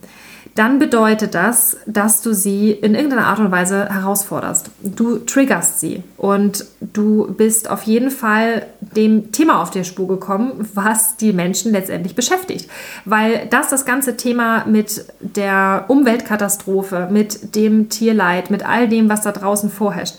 dann 0.56 0.80
bedeutet 0.80 1.34
das, 1.34 1.78
dass 1.86 2.22
du 2.22 2.34
sie 2.34 2.72
in 2.72 2.94
irgendeiner 2.94 3.28
Art 3.28 3.40
und 3.40 3.52
Weise 3.52 3.88
herausforderst. 3.90 4.70
Du 4.82 5.20
triggerst 5.20 5.80
sie 5.80 6.04
und 6.18 6.66
du 6.82 7.34
bist 7.34 7.70
auf 7.70 7.84
jeden 7.84 8.12
Fall 8.12 8.66
dem 8.82 9.32
Thema 9.32 9.62
auf 9.62 9.72
der 9.72 9.86
Spur 9.86 10.10
gekommen, 10.10 10.68
was 10.74 11.16
die 11.16 11.32
Menschen 11.32 11.72
letztendlich 11.72 12.16
beschäftigt. 12.16 12.70
Weil 13.06 13.48
das 13.50 13.70
das 13.70 13.86
ganze 13.86 14.18
Thema 14.18 14.66
mit 14.66 15.06
der 15.22 15.86
Umweltkatastrophe, 15.88 17.08
mit 17.10 17.56
dem 17.56 17.88
Tierleid, 17.88 18.52
mit 18.52 18.66
all 18.68 18.90
dem, 18.90 19.08
was 19.08 19.22
da 19.22 19.32
draußen 19.32 19.70
vorherrscht, 19.70 20.16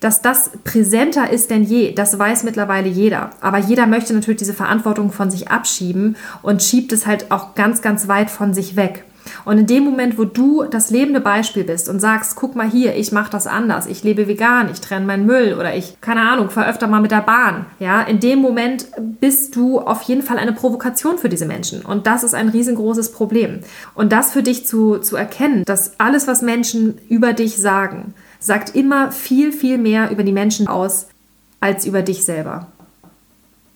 dass 0.00 0.20
das 0.20 0.50
präsenter 0.64 1.30
ist 1.30 1.50
denn 1.50 1.62
je, 1.62 1.94
das 1.94 2.18
weiß 2.18 2.42
mittlerweile 2.42 2.88
jeder. 2.88 3.30
Aber 3.40 3.58
jeder 3.58 3.86
möchte 3.86 4.12
natürlich 4.12 4.40
diese 4.40 4.52
Verantwortung 4.52 5.12
von 5.12 5.30
sich 5.30 5.48
abschieben 5.48 6.16
und 6.42 6.62
schiebt 6.62 6.92
es 6.92 7.06
halt 7.06 7.30
auch 7.30 7.54
ganz, 7.54 7.80
ganz 7.80 8.08
weit 8.08 8.28
von 8.28 8.52
sich 8.52 8.76
weg. 8.76 9.04
Und 9.44 9.58
in 9.58 9.66
dem 9.66 9.84
Moment, 9.84 10.18
wo 10.18 10.24
du 10.24 10.64
das 10.64 10.90
lebende 10.90 11.20
Beispiel 11.20 11.64
bist 11.64 11.88
und 11.88 12.00
sagst, 12.00 12.36
guck 12.36 12.56
mal 12.56 12.68
hier, 12.68 12.96
ich 12.96 13.12
mache 13.12 13.30
das 13.30 13.46
anders, 13.46 13.86
ich 13.86 14.02
lebe 14.02 14.28
vegan, 14.28 14.70
ich 14.70 14.80
trenne 14.80 15.06
meinen 15.06 15.26
Müll 15.26 15.54
oder 15.58 15.74
ich, 15.74 16.00
keine 16.00 16.22
Ahnung, 16.22 16.50
fahre 16.50 16.70
öfter 16.70 16.86
mal 16.86 17.00
mit 17.00 17.10
der 17.10 17.22
Bahn, 17.22 17.66
ja, 17.78 18.02
in 18.02 18.20
dem 18.20 18.40
Moment 18.40 18.86
bist 19.20 19.56
du 19.56 19.80
auf 19.80 20.02
jeden 20.02 20.22
Fall 20.22 20.38
eine 20.38 20.52
Provokation 20.52 21.18
für 21.18 21.28
diese 21.28 21.46
Menschen. 21.46 21.82
Und 21.82 22.06
das 22.06 22.24
ist 22.24 22.34
ein 22.34 22.48
riesengroßes 22.48 23.12
Problem. 23.12 23.60
Und 23.94 24.12
das 24.12 24.32
für 24.32 24.42
dich 24.42 24.66
zu, 24.66 24.98
zu 24.98 25.16
erkennen, 25.16 25.64
dass 25.64 25.98
alles, 25.98 26.26
was 26.26 26.42
Menschen 26.42 26.98
über 27.08 27.32
dich 27.32 27.56
sagen, 27.56 28.14
sagt 28.38 28.74
immer 28.74 29.12
viel, 29.12 29.52
viel 29.52 29.78
mehr 29.78 30.10
über 30.10 30.24
die 30.24 30.32
Menschen 30.32 30.66
aus 30.66 31.06
als 31.60 31.86
über 31.86 32.02
dich 32.02 32.24
selber. 32.24 32.66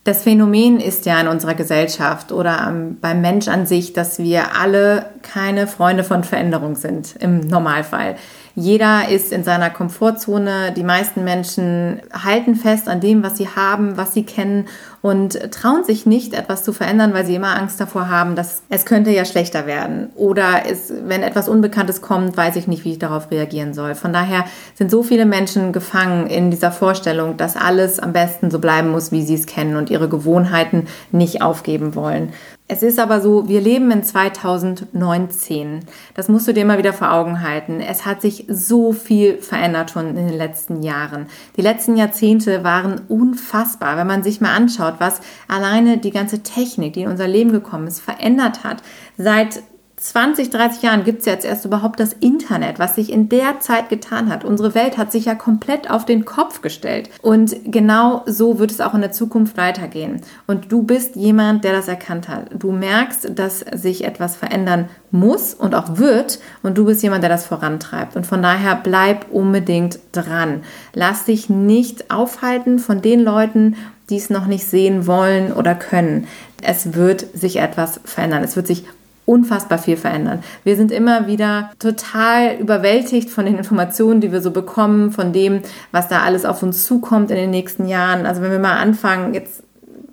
Das 0.07 0.23
Phänomen 0.23 0.79
ist 0.79 1.05
ja 1.05 1.21
in 1.21 1.27
unserer 1.27 1.55
Gesellschaft 1.55 2.31
oder 2.31 2.73
beim 3.01 3.21
Mensch 3.21 3.49
an 3.49 3.67
sich, 3.67 3.93
dass 3.93 4.21
wir 4.21 4.55
alle 4.57 5.07
keine 5.23 5.67
Freunde 5.67 6.05
von 6.05 6.23
Veränderung 6.23 6.77
sind 6.77 7.17
im 7.19 7.41
Normalfall. 7.41 8.15
Jeder 8.55 9.09
ist 9.09 9.33
in 9.33 9.43
seiner 9.43 9.69
Komfortzone. 9.69 10.73
Die 10.77 10.85
meisten 10.85 11.25
Menschen 11.25 12.03
halten 12.13 12.55
fest 12.55 12.89
an 12.89 13.01
dem, 13.01 13.25
was 13.25 13.37
sie 13.37 13.49
haben, 13.49 13.97
was 13.97 14.15
sie 14.15 14.25
kennen 14.25 14.69
und 15.03 15.53
trauen 15.53 15.85
sich 15.85 16.07
nicht, 16.07 16.35
etwas 16.35 16.65
zu 16.65 16.73
verändern, 16.73 17.15
weil 17.15 17.25
sie 17.27 17.35
immer 17.35 17.57
Angst 17.57 17.81
davor 17.81 18.09
haben, 18.09 18.37
dass 18.37 18.63
es 18.69 18.85
könnte 18.85 19.11
ja 19.11 19.25
schlechter 19.25 19.67
werden. 19.67 20.11
Oder 20.17 20.63
es, 20.69 20.93
wenn 21.05 21.23
etwas 21.23 21.49
Unbekanntes 21.49 22.01
kommt, 22.01 22.37
weiß 22.37 22.57
ich 22.57 22.67
nicht, 22.67 22.85
wie 22.85 22.93
ich 22.93 22.99
darauf 22.99 23.31
reagieren 23.31 23.75
soll. 23.75 23.95
Von 23.95 24.13
daher 24.13 24.45
sind 24.75 24.91
so 24.91 25.03
viele 25.03 25.27
Menschen 25.27 25.73
gefangen 25.73 26.27
in 26.27 26.51
dieser 26.51 26.73
Vorstellung, 26.73 27.37
dass 27.37 27.57
alles 27.57 27.99
am 27.99 28.13
besten 28.13 28.51
so 28.51 28.59
bleiben 28.59 28.91
muss, 28.91 29.13
wie 29.13 29.23
sie 29.23 29.35
es 29.35 29.47
kennen 29.47 29.77
und 29.77 29.91
ihre 29.91 30.09
Gewohnheiten 30.09 30.87
nicht 31.13 31.43
aufgeben 31.43 31.95
wollen. 31.95 32.33
Es 32.69 32.83
ist 32.83 32.99
aber 32.99 33.21
so, 33.21 33.49
wir 33.49 33.61
leben 33.61 33.93
in 33.93 34.03
2019. 34.03 35.81
Das 36.15 36.29
musst 36.29 36.49
du 36.49 36.53
dir 36.53 36.63
immer 36.63 36.79
wieder 36.79 36.93
vor 36.93 37.13
Augen 37.13 37.41
halten. 37.41 37.81
Es 37.81 38.05
hat 38.05 38.21
sich 38.21 38.45
so 38.49 38.93
viel 38.93 39.39
verändert 39.39 39.93
schon 39.93 40.09
in 40.09 40.17
den 40.17 40.37
letzten 40.37 40.83
Jahren. 40.83 41.27
Die 41.57 41.63
letzten 41.63 41.97
Jahrzehnte 41.97 42.65
waren 42.65 43.03
unfassbar, 43.07 43.97
wenn 43.97 44.09
man 44.09 44.25
sich 44.25 44.41
mal 44.41 44.53
anschaut, 44.53 44.95
was 44.99 45.21
alleine 45.49 45.99
die 45.99 46.11
ganze 46.11 46.43
Technik, 46.43 46.95
die 46.95 47.03
in 47.03 47.11
unser 47.11 47.29
Leben 47.29 47.53
gekommen 47.53 47.87
ist, 47.87 48.01
verändert 48.01 48.65
hat. 48.65 48.83
Seit 49.17 49.63
20, 49.99 50.51
30 50.51 50.83
Jahren 50.83 51.05
gibt 51.05 51.21
es 51.21 51.25
jetzt 51.25 51.47
erst 51.47 51.65
überhaupt 51.65 51.99
das 52.01 52.13
Internet, 52.13 52.79
was 52.79 52.97
sich 52.97 53.11
in 53.11 53.31
der 53.31 53.61
Zeit 53.61 53.89
getan 53.89 54.29
hat. 54.31 54.45
Unsere 54.45 54.75
Welt 54.75 54.99
hat 54.99 55.11
sich 55.11 55.25
ja 55.25 55.35
komplett 55.35 55.91
auf 55.91 56.05
den 56.05 56.27
Kopf 56.27 56.61
gestellt. 56.61 57.09
Und 57.23 57.57
genau 57.65 58.23
so 58.27 58.59
wird 58.59 58.71
es 58.71 58.83
auch 58.83 58.93
in 58.93 59.01
der 59.01 59.13
Zukunft 59.13 59.57
weitergehen. 59.57 60.21
Und 60.47 60.71
du 60.71 60.83
bist 60.83 61.17
jemand, 61.17 61.65
der 61.65 61.73
das 61.73 61.89
erkannt 61.89 62.29
hat. 62.29 62.51
Du 62.53 62.73
merkst, 62.73 63.39
dass 63.39 63.61
sich 63.61 64.05
etwas 64.05 64.37
verändern 64.37 64.91
muss 65.11 65.55
und 65.55 65.75
auch 65.75 65.97
wird. 65.97 66.41
Und 66.63 66.77
du 66.77 66.85
bist 66.85 67.03
jemand, 67.03 67.23
der 67.23 67.31
das 67.31 67.47
vorantreibt. 67.47 68.17
Und 68.17 68.27
von 68.27 68.43
daher 68.43 68.77
bleib 68.77 69.31
unbedingt 69.31 69.99
dran. 70.13 70.61
Lass 70.93 71.25
dich 71.25 71.49
nicht 71.49 72.11
aufhalten 72.11 72.79
von 72.79 73.01
den 73.01 73.21
Leuten, 73.21 73.77
die 74.11 74.17
es 74.17 74.31
noch 74.31 74.47
nicht 74.47 74.65
sehen 74.67 75.07
wollen 75.07 75.53
oder 75.53 75.75
können. 75.75 76.27
Es 76.63 76.95
wird 76.95 77.27
sich 77.35 77.57
etwas 77.57 78.01
verändern. 78.05 78.45
Es 78.45 78.57
wird 78.57 78.67
sich 78.67 78.85
unfassbar 79.27 79.79
viel 79.79 79.97
verändern. 79.97 80.43
Wir 80.65 80.77
sind 80.77 80.93
immer 80.93 81.27
wieder 81.27 81.71
total 81.81 82.55
überwältigt 82.55 83.29
von 83.29 83.45
den 83.45 83.59
Informationen, 83.59 84.21
die 84.21 84.31
wir 84.31 84.41
so 84.41 84.53
bekommen, 84.53 85.11
von 85.11 85.33
dem, 85.33 85.63
was 85.91 86.09
da 86.09 86.23
alles 86.23 86.45
auf 86.45 86.63
uns 86.63 86.87
zukommt 86.87 87.31
in 87.31 87.37
den 87.37 87.51
nächsten 87.51 87.87
Jahren. 87.89 88.25
Also 88.25 88.41
wenn 88.41 88.53
wir 88.53 88.61
mal 88.61 88.79
anfangen, 88.79 89.35
jetzt 89.35 89.65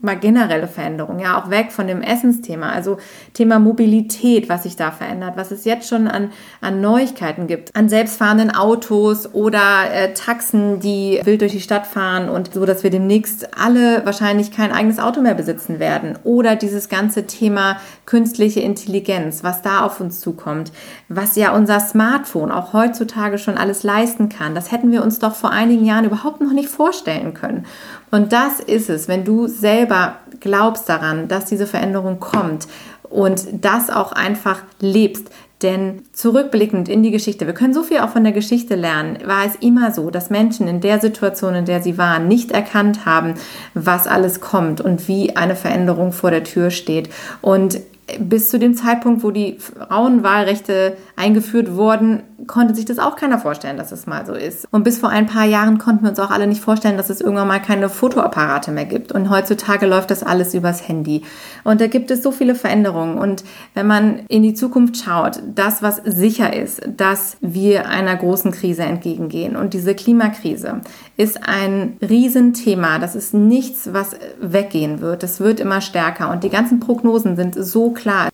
mal 0.04 0.18
generelle 0.18 0.68
Veränderungen, 0.68 1.20
ja, 1.20 1.42
auch 1.42 1.50
weg 1.50 1.72
von 1.72 1.88
dem 1.88 2.02
Essensthema, 2.02 2.72
also 2.72 2.98
Thema 3.34 3.60
Mobilität, 3.60 4.50
was 4.50 4.64
sich 4.64 4.76
da 4.76 4.92
verändert, 4.92 5.38
was 5.38 5.52
es 5.52 5.64
jetzt 5.66 5.88
schon 5.88 6.08
an, 6.08 6.32
an 6.62 6.82
Neuigkeiten 6.82 7.48
gibt, 7.48 7.76
an 7.76 7.88
selbstfahrenden 7.88 8.52
Autos 8.52 9.34
oder 9.34 9.92
äh, 9.92 10.14
Taxen, 10.14 10.80
die 10.80 11.22
wild 11.24 11.42
durch 11.42 11.54
die 11.54 11.62
Stadt 11.62 11.88
fahren 11.88 12.30
und 12.30 12.54
so, 12.54 12.66
dass 12.66 12.84
wir 12.84 12.90
demnächst 12.90 13.58
alle 13.58 14.06
wahrscheinlich 14.06 14.52
kein 14.52 14.72
eigenes 14.74 15.00
Auto 15.00 15.22
mehr 15.22 15.36
besitzen 15.36 15.80
werden. 15.80 16.20
Oder 16.24 16.56
dieses 16.56 16.90
ganze 16.90 17.26
Thema 17.26 17.78
künstliche 18.06 18.60
Intelligenz, 18.60 19.44
was 19.44 19.62
da 19.62 19.86
auf 19.86 20.02
uns 20.02 20.20
zukommt, 20.20 20.72
was 21.08 21.36
ja 21.36 21.56
unser 21.56 21.80
Smartphone 21.80 22.52
auch 22.52 22.74
heutzutage 22.74 23.38
schon 23.38 23.58
alles 23.58 23.84
leisten 23.84 24.28
kann, 24.30 24.54
das 24.54 24.72
hätten 24.72 24.92
wir 24.92 25.04
uns 25.04 25.20
doch 25.20 25.36
vor 25.36 25.52
einigen 25.52 25.86
Jahren 25.86 26.06
überhaupt 26.06 26.42
noch 26.42 26.52
nicht 26.54 26.70
vorstellen 26.70 27.34
können. 27.34 27.66
Und 28.14 28.32
das 28.32 28.60
ist 28.60 28.92
es, 28.92 29.08
wenn 29.08 29.26
du 29.26 29.48
selber 29.48 30.18
glaubst 30.40 30.88
daran, 30.88 31.28
dass 31.28 31.46
diese 31.46 31.66
Veränderung 31.66 32.20
kommt 32.20 32.68
und 33.10 33.48
das 33.54 33.90
auch 33.90 34.12
einfach 34.12 34.62
lebst. 34.80 35.32
Denn 35.64 36.04
zurückblickend 36.14 36.90
in 36.90 37.02
die 37.02 37.10
Geschichte, 37.10 37.48
wir 37.48 37.56
können 37.56 37.74
so 37.74 37.82
viel 37.82 38.02
auch 38.02 38.12
von 38.12 38.24
der 38.24 38.32
Geschichte 38.32 38.76
lernen, 38.76 39.18
war 39.26 39.48
es 39.48 39.56
immer 39.56 39.92
so, 39.92 40.12
dass 40.12 40.30
Menschen 40.30 40.68
in 40.68 40.80
der 40.80 41.02
Situation, 41.02 41.56
in 41.56 41.66
der 41.66 41.82
sie 41.82 41.98
waren, 41.98 42.28
nicht 42.28 42.52
erkannt 42.52 43.08
haben, 43.08 43.34
was 43.74 44.06
alles 44.06 44.42
kommt 44.42 44.80
und 44.80 45.08
wie 45.08 45.36
eine 45.36 45.56
Veränderung 45.56 46.12
vor 46.12 46.30
der 46.30 46.44
Tür 46.44 46.70
steht. 46.70 47.10
Und 47.42 47.80
bis 48.20 48.50
zu 48.50 48.60
dem 48.60 48.76
Zeitpunkt, 48.76 49.24
wo 49.24 49.32
die 49.32 49.58
Frauenwahlrechte 49.58 50.98
eingeführt 51.16 51.76
wurden, 51.76 52.22
konnte 52.48 52.76
sich 52.76 52.86
das 52.86 53.00
auch 53.00 53.16
keiner 53.16 53.40
vorstellen, 53.40 53.78
dass 53.78 53.92
es 53.92 54.08
mal 54.08 54.26
so 54.26 54.34
ist. 54.34 54.68
Und 54.72 54.84
bis 54.84 55.00
vor 55.00 55.10
ein 55.10 55.26
paar 55.26 55.46
Jahren 55.46 55.78
konnten 55.78 56.04
wir 56.04 56.10
uns 56.10 56.20
auch 56.20 56.32
alle 56.32 56.48
nicht 56.48 56.62
vorstellen, 56.62 56.98
dass 56.98 57.10
es 57.10 57.22
irgendwann 57.22 57.48
mal 57.48 57.62
keine 57.62 57.90
Fotoapparate 57.90 58.72
mehr 58.72 58.86
gibt. 58.86 59.12
Und 59.12 59.30
heutzutage 59.30 59.86
läuft 59.86 60.12
das 60.12 60.24
alles 60.24 60.54
übers 60.54 60.88
Handy. 60.88 61.24
Und 61.64 61.82
da 61.82 61.88
gibt 61.88 62.12
es 62.12 62.24
so 62.24 62.32
viele 62.32 62.56
Veränderungen. 62.56 63.18
Und 63.18 63.44
wenn 63.74 63.88
man 63.88 64.20
in 64.28 64.44
die 64.44 64.54
Zukunft 64.54 64.98
schaut, 64.98 65.42
das, 65.54 65.82
was 65.82 66.02
sicher 66.04 66.54
ist, 66.54 66.82
dass 66.98 67.38
wir 67.42 67.88
einer 67.88 68.16
großen 68.16 68.52
Krise 68.52 68.84
entgegengehen. 68.84 69.56
Und 69.56 69.74
diese 69.74 69.96
Klimakrise 69.96 70.82
ist 71.18 71.48
ein 71.48 71.98
Riesenthema. 72.02 73.00
Das 73.00 73.16
ist 73.16 73.34
nichts, 73.34 73.94
was 73.94 74.16
weggehen 74.40 75.02
wird. 75.02 75.24
Das 75.24 75.40
wird 75.40 75.60
immer 75.60 75.82
stärker. 75.82 76.32
Und 76.32 76.44
die 76.44 76.50
ganzen 76.50 76.80
Prognosen 76.80 77.36
sind 77.36 77.56
so 77.56 77.92
klar. 77.92 78.30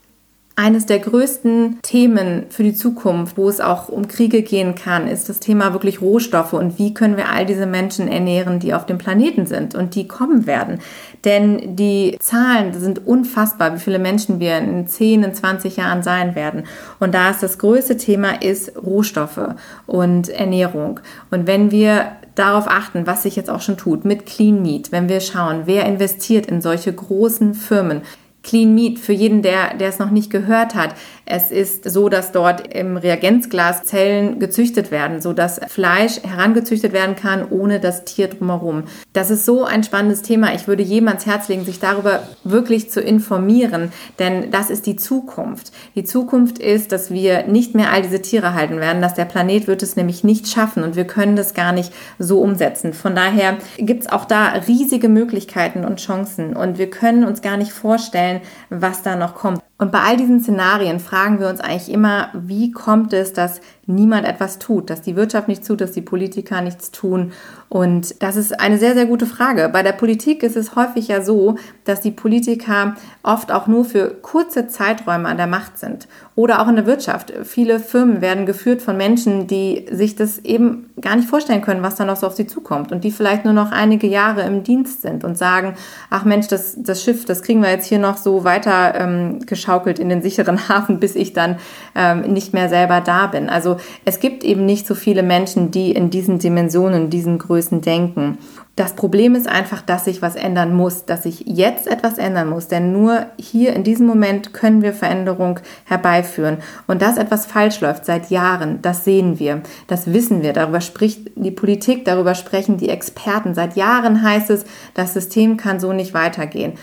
Eines 0.60 0.86
der 0.86 1.00
größten 1.00 1.80
Themen 1.84 2.48
für 2.50 2.64
die 2.64 2.74
Zukunft, 2.74 3.38
wo 3.38 3.48
es 3.48 3.62
auch 3.62 3.88
um 3.88 4.10
Kriege 4.10 4.42
gehen 4.42 4.76
kann, 4.76 5.08
ist 5.08 5.30
das 5.30 5.40
Thema 5.40 5.72
wirklich 5.72 6.02
Rohstoffe 6.02 6.52
und 6.52 6.78
wie 6.78 6.94
können 6.94 7.16
wir 7.16 7.30
all 7.30 7.46
diese 7.46 7.66
Menschen 7.66 8.10
ernähren, 8.10 8.60
die 8.60 8.74
auf 8.74 8.86
dem 8.86 8.98
Planeten 8.98 9.46
sind 9.46 9.74
und 9.74 9.96
die 9.96 10.06
kommen 10.06 10.48
werden. 10.48 10.82
Denn 11.24 11.78
die 11.78 12.18
Zahlen 12.20 12.74
sind 12.74 13.08
unfassbar, 13.08 13.74
wie 13.74 13.80
viele 13.80 14.00
Menschen 14.00 14.42
wir 14.42 14.58
in 14.58 14.86
10, 14.86 15.24
in 15.24 15.34
20 15.34 15.78
Jahren 15.78 16.04
sein 16.04 16.36
werden. 16.36 16.64
Und 17.00 17.16
da 17.16 17.30
ist 17.30 17.42
das 17.42 17.58
größte 17.58 17.96
Thema 17.96 18.42
ist 18.42 18.74
Rohstoffe 18.76 19.56
und 19.88 20.28
Ernährung. 20.28 21.00
Und 21.32 21.48
wenn 21.48 21.72
wir 21.72 22.12
darauf 22.36 22.68
achten, 22.68 23.08
was 23.08 23.24
sich 23.24 23.38
jetzt 23.38 23.50
auch 23.50 23.62
schon 23.62 23.78
tut 23.78 24.04
mit 24.04 24.26
Clean 24.26 24.62
Meat, 24.62 24.92
wenn 24.92 25.08
wir 25.08 25.22
schauen, 25.22 25.62
wer 25.68 25.86
investiert 25.86 26.48
in 26.48 26.60
solche 26.60 26.92
großen 26.92 27.54
Firmen, 27.54 28.02
Clean 28.44 28.74
Meat 28.74 29.00
für 29.00 29.14
jeden, 29.14 29.42
der, 29.42 29.76
der 29.76 29.90
es 29.90 30.00
noch 30.00 30.12
nicht 30.12 30.30
gehört 30.30 30.76
hat. 30.76 30.96
Es 31.32 31.52
ist 31.52 31.88
so, 31.88 32.10
dass 32.10 32.32
dort 32.32 32.74
im 32.74 32.98
Reagenzglas 32.98 33.84
Zellen 33.84 34.40
gezüchtet 34.40 34.90
werden, 34.90 35.22
so 35.22 35.32
dass 35.32 35.62
Fleisch 35.68 36.24
herangezüchtet 36.24 36.92
werden 36.92 37.16
kann, 37.16 37.46
ohne 37.48 37.80
das 37.80 38.04
Tier 38.04 38.30
drumherum. 38.30 38.86
Das 39.14 39.30
ist 39.30 39.46
so 39.46 39.64
ein 39.64 39.84
spannendes 39.84 40.24
Thema. 40.24 40.56
Ich 40.56 40.68
würde 40.68 40.82
jedem 40.82 41.08
ans 41.08 41.28
Herz 41.28 41.48
legen, 41.48 41.66
sich 41.66 41.80
darüber 41.80 42.24
wirklich 42.44 42.90
zu 42.90 43.00
informieren, 43.00 43.92
denn 44.18 44.50
das 44.50 44.72
ist 44.72 44.88
die 44.88 44.96
Zukunft. 44.96 45.72
Die 45.94 46.04
Zukunft 46.04 46.58
ist, 46.58 46.92
dass 46.92 47.12
wir 47.12 47.46
nicht 47.46 47.76
mehr 47.76 47.92
all 47.94 48.02
diese 48.02 48.24
Tiere 48.24 48.56
halten 48.56 48.80
werden, 48.80 49.00
dass 49.00 49.14
der 49.14 49.26
Planet 49.26 49.68
wird 49.68 49.84
es 49.84 49.96
nämlich 49.96 50.24
nicht 50.24 50.48
schaffen 50.48 50.82
und 50.82 50.96
wir 50.96 51.06
können 51.06 51.36
das 51.36 51.54
gar 51.54 51.74
nicht 51.74 51.94
so 52.18 52.42
umsetzen. 52.42 52.92
Von 52.94 53.14
daher 53.14 53.58
gibt 53.78 54.02
es 54.02 54.10
auch 54.12 54.26
da 54.26 54.48
riesige 54.68 55.10
Möglichkeiten 55.10 55.86
und 55.86 56.00
Chancen 56.00 56.56
und 56.56 56.80
wir 56.80 56.90
können 56.90 57.24
uns 57.24 57.44
gar 57.44 57.58
nicht 57.58 57.72
vorstellen, 57.72 58.42
was 58.72 59.04
da 59.04 59.16
noch 59.16 59.36
kommt. 59.36 59.62
Und 59.80 59.94
bei 59.94 60.02
all 60.02 60.18
diesen 60.18 60.42
Szenarien 60.42 61.00
fragen 61.00 61.40
wir 61.40 61.48
uns 61.48 61.62
eigentlich 61.62 61.90
immer, 61.90 62.30
wie 62.34 62.72
kommt 62.72 63.14
es, 63.14 63.32
dass 63.32 63.62
niemand 63.90 64.26
etwas 64.26 64.60
tut, 64.60 64.90
dass 64.90 65.02
die 65.02 65.16
Wirtschaft 65.16 65.48
nichts 65.48 65.68
tut, 65.68 65.82
dass 65.82 65.92
die 65.92 66.02
Politiker 66.02 66.62
nichts 66.62 66.92
tun. 66.92 67.34
Und 67.68 68.22
das 68.22 68.36
ist 68.36 68.60
eine 68.60 68.78
sehr, 68.78 68.94
sehr 68.94 69.06
gute 69.06 69.26
Frage. 69.26 69.70
Bei 69.70 69.84
der 69.84 69.92
Politik 69.92 70.44
ist 70.44 70.56
es 70.56 70.76
häufig 70.76 71.08
ja 71.08 71.22
so, 71.22 71.56
dass 71.86 72.02
die 72.02 72.12
Politiker 72.12 72.96
oft 73.24 73.52
auch 73.52 73.68
nur 73.68 73.86
für 73.86 74.10
kurze 74.10 74.68
Zeiträume 74.68 75.28
an 75.28 75.38
der 75.38 75.48
Macht 75.48 75.78
sind. 75.78 76.08
Oder 76.36 76.62
auch 76.62 76.68
in 76.68 76.78
der 76.78 76.86
Wirtschaft. 76.86 77.34
Viele 77.44 77.80
Firmen 77.80 78.22
werden 78.22 78.46
geführt 78.46 78.82
von 78.82 78.96
Menschen, 78.96 79.48
die 79.48 79.86
sich 79.92 80.16
das 80.16 80.40
eben 80.40 80.90
gar 81.02 81.16
nicht 81.16 81.28
vorstellen 81.28 81.62
können, 81.62 81.84
was 81.84 81.96
da 81.96 82.06
noch 82.06 82.16
so 82.16 82.28
auf 82.28 82.34
sie 82.34 82.48
zukommt. 82.48 82.92
Und 82.92 83.04
die 83.04 83.12
vielleicht 83.12 83.44
nur 83.44 83.54
noch 83.54 83.72
einige 83.72 84.08
Jahre 84.08 84.44
im 84.44 84.64
Dienst 84.64 85.02
sind 85.02 85.24
und 85.24 85.38
sagen, 85.38 85.74
ach 86.10 86.24
Mensch, 86.24 86.48
das, 86.48 86.76
das 86.78 87.04
Schiff, 87.04 87.26
das 87.26 87.42
kriegen 87.42 87.62
wir 87.62 87.70
jetzt 87.70 87.88
hier 87.88 88.00
noch 88.00 88.18
so 88.18 88.46
weiter 88.46 88.96
ähm, 88.96 89.40
geschaukelt 89.46 90.00
in 90.00 90.10
den 90.10 90.22
sicheren 90.22 90.70
Hafen, 90.70 91.00
bis 91.00 91.16
ich 91.16 91.34
dann 91.34 91.58
ähm, 91.94 92.22
nicht 92.22 92.54
mehr 92.54 92.70
selber 92.70 93.02
da 93.02 93.28
bin. 93.28 93.50
Also 93.50 93.79
es 94.06 94.20
gibt 94.20 94.44
eben 94.44 94.66
nicht 94.66 94.88
so 94.88 94.96
viele 94.96 95.24
Menschen, 95.24 95.72
die 95.72 95.92
in 95.92 96.10
diesen 96.10 96.40
Dimensionen, 96.40 97.10
diesen 97.10 97.38
Größen 97.38 97.82
denken. 97.82 98.38
Das 98.80 98.94
Problem 98.94 99.36
ist 99.36 99.46
einfach, 99.46 99.82
dass 99.82 100.06
sich 100.06 100.22
was 100.22 100.38
ändern 100.38 100.74
muss, 100.74 101.04
dass 101.04 101.24
sich 101.24 101.44
jetzt 101.46 101.86
etwas 101.86 102.18
ändern 102.18 102.48
muss, 102.48 102.70
denn 102.70 102.94
nur 102.94 103.26
hier 103.38 103.74
in 103.74 103.84
diesem 103.84 104.08
Moment 104.08 104.54
können 104.54 104.82
wir 104.82 104.94
Veränderung 104.94 105.60
herbeiführen. 105.84 106.60
Und 106.88 107.02
dass 107.02 107.18
etwas 107.18 107.46
falsch 107.46 107.82
läuft 107.82 108.06
seit 108.06 108.30
Jahren, 108.30 108.82
das 108.82 109.04
sehen 109.04 109.38
wir, 109.38 109.64
das 109.88 110.14
wissen 110.14 110.44
wir, 110.44 110.54
darüber 110.54 110.80
spricht 110.80 111.32
die 111.36 111.52
Politik, 111.52 112.06
darüber 112.06 112.36
sprechen 112.36 112.78
die 112.78 112.88
Experten. 112.88 113.54
Seit 113.54 113.76
Jahren 113.76 114.24
heißt 114.24 114.50
es, 114.50 114.64
das 114.94 115.14
System 115.14 115.58
kann 115.58 115.82
so 115.82 115.92
nicht 115.92 116.14
weitergehen. 116.14 116.74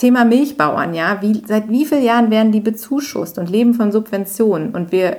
Thema 0.00 0.24
Milchbauern, 0.24 0.94
ja, 0.94 1.18
wie, 1.20 1.42
seit 1.46 1.68
wie 1.68 1.84
vielen 1.84 2.02
Jahren 2.02 2.30
werden 2.30 2.52
die 2.52 2.60
bezuschusst 2.60 3.36
und 3.36 3.50
leben 3.50 3.74
von 3.74 3.92
Subventionen 3.92 4.70
und 4.70 4.92
wir 4.92 5.10
äh, 5.10 5.18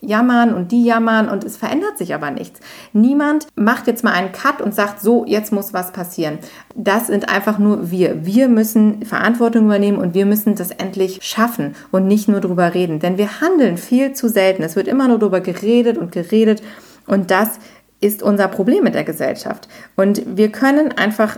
jammern 0.00 0.54
und 0.54 0.72
die 0.72 0.84
jammern 0.84 1.28
und 1.28 1.44
es 1.44 1.58
verändert 1.58 1.98
sich 1.98 2.14
aber 2.14 2.30
nichts. 2.30 2.60
Niemand 2.94 3.46
macht 3.56 3.86
jetzt 3.86 4.04
mal 4.04 4.14
einen 4.14 4.32
Cut 4.32 4.62
und 4.62 4.74
sagt, 4.74 5.02
so, 5.02 5.26
jetzt 5.26 5.52
muss 5.52 5.74
was 5.74 5.92
passieren. 5.92 6.38
Das 6.74 7.08
sind 7.08 7.28
einfach 7.28 7.58
nur 7.58 7.90
wir. 7.90 8.24
Wir 8.24 8.48
müssen 8.48 9.04
Verantwortung 9.04 9.66
übernehmen 9.66 9.98
und 9.98 10.14
wir 10.14 10.24
müssen 10.24 10.54
das 10.54 10.70
endlich 10.70 11.18
schaffen 11.20 11.74
und 11.90 12.06
nicht 12.06 12.26
nur 12.26 12.40
drüber 12.40 12.72
reden, 12.72 13.00
denn 13.00 13.18
wir 13.18 13.42
handeln 13.42 13.76
viel 13.76 14.14
zu 14.14 14.30
selten. 14.30 14.62
Es 14.62 14.76
wird 14.76 14.88
immer 14.88 15.08
nur 15.08 15.18
darüber 15.18 15.42
geredet 15.42 15.98
und 15.98 16.10
geredet 16.10 16.62
und 17.06 17.30
das 17.30 17.58
ist 18.00 18.22
unser 18.22 18.48
Problem 18.48 18.82
mit 18.82 18.94
der 18.94 19.04
Gesellschaft. 19.04 19.68
Und 19.94 20.22
wir 20.38 20.50
können 20.50 20.90
einfach 20.92 21.36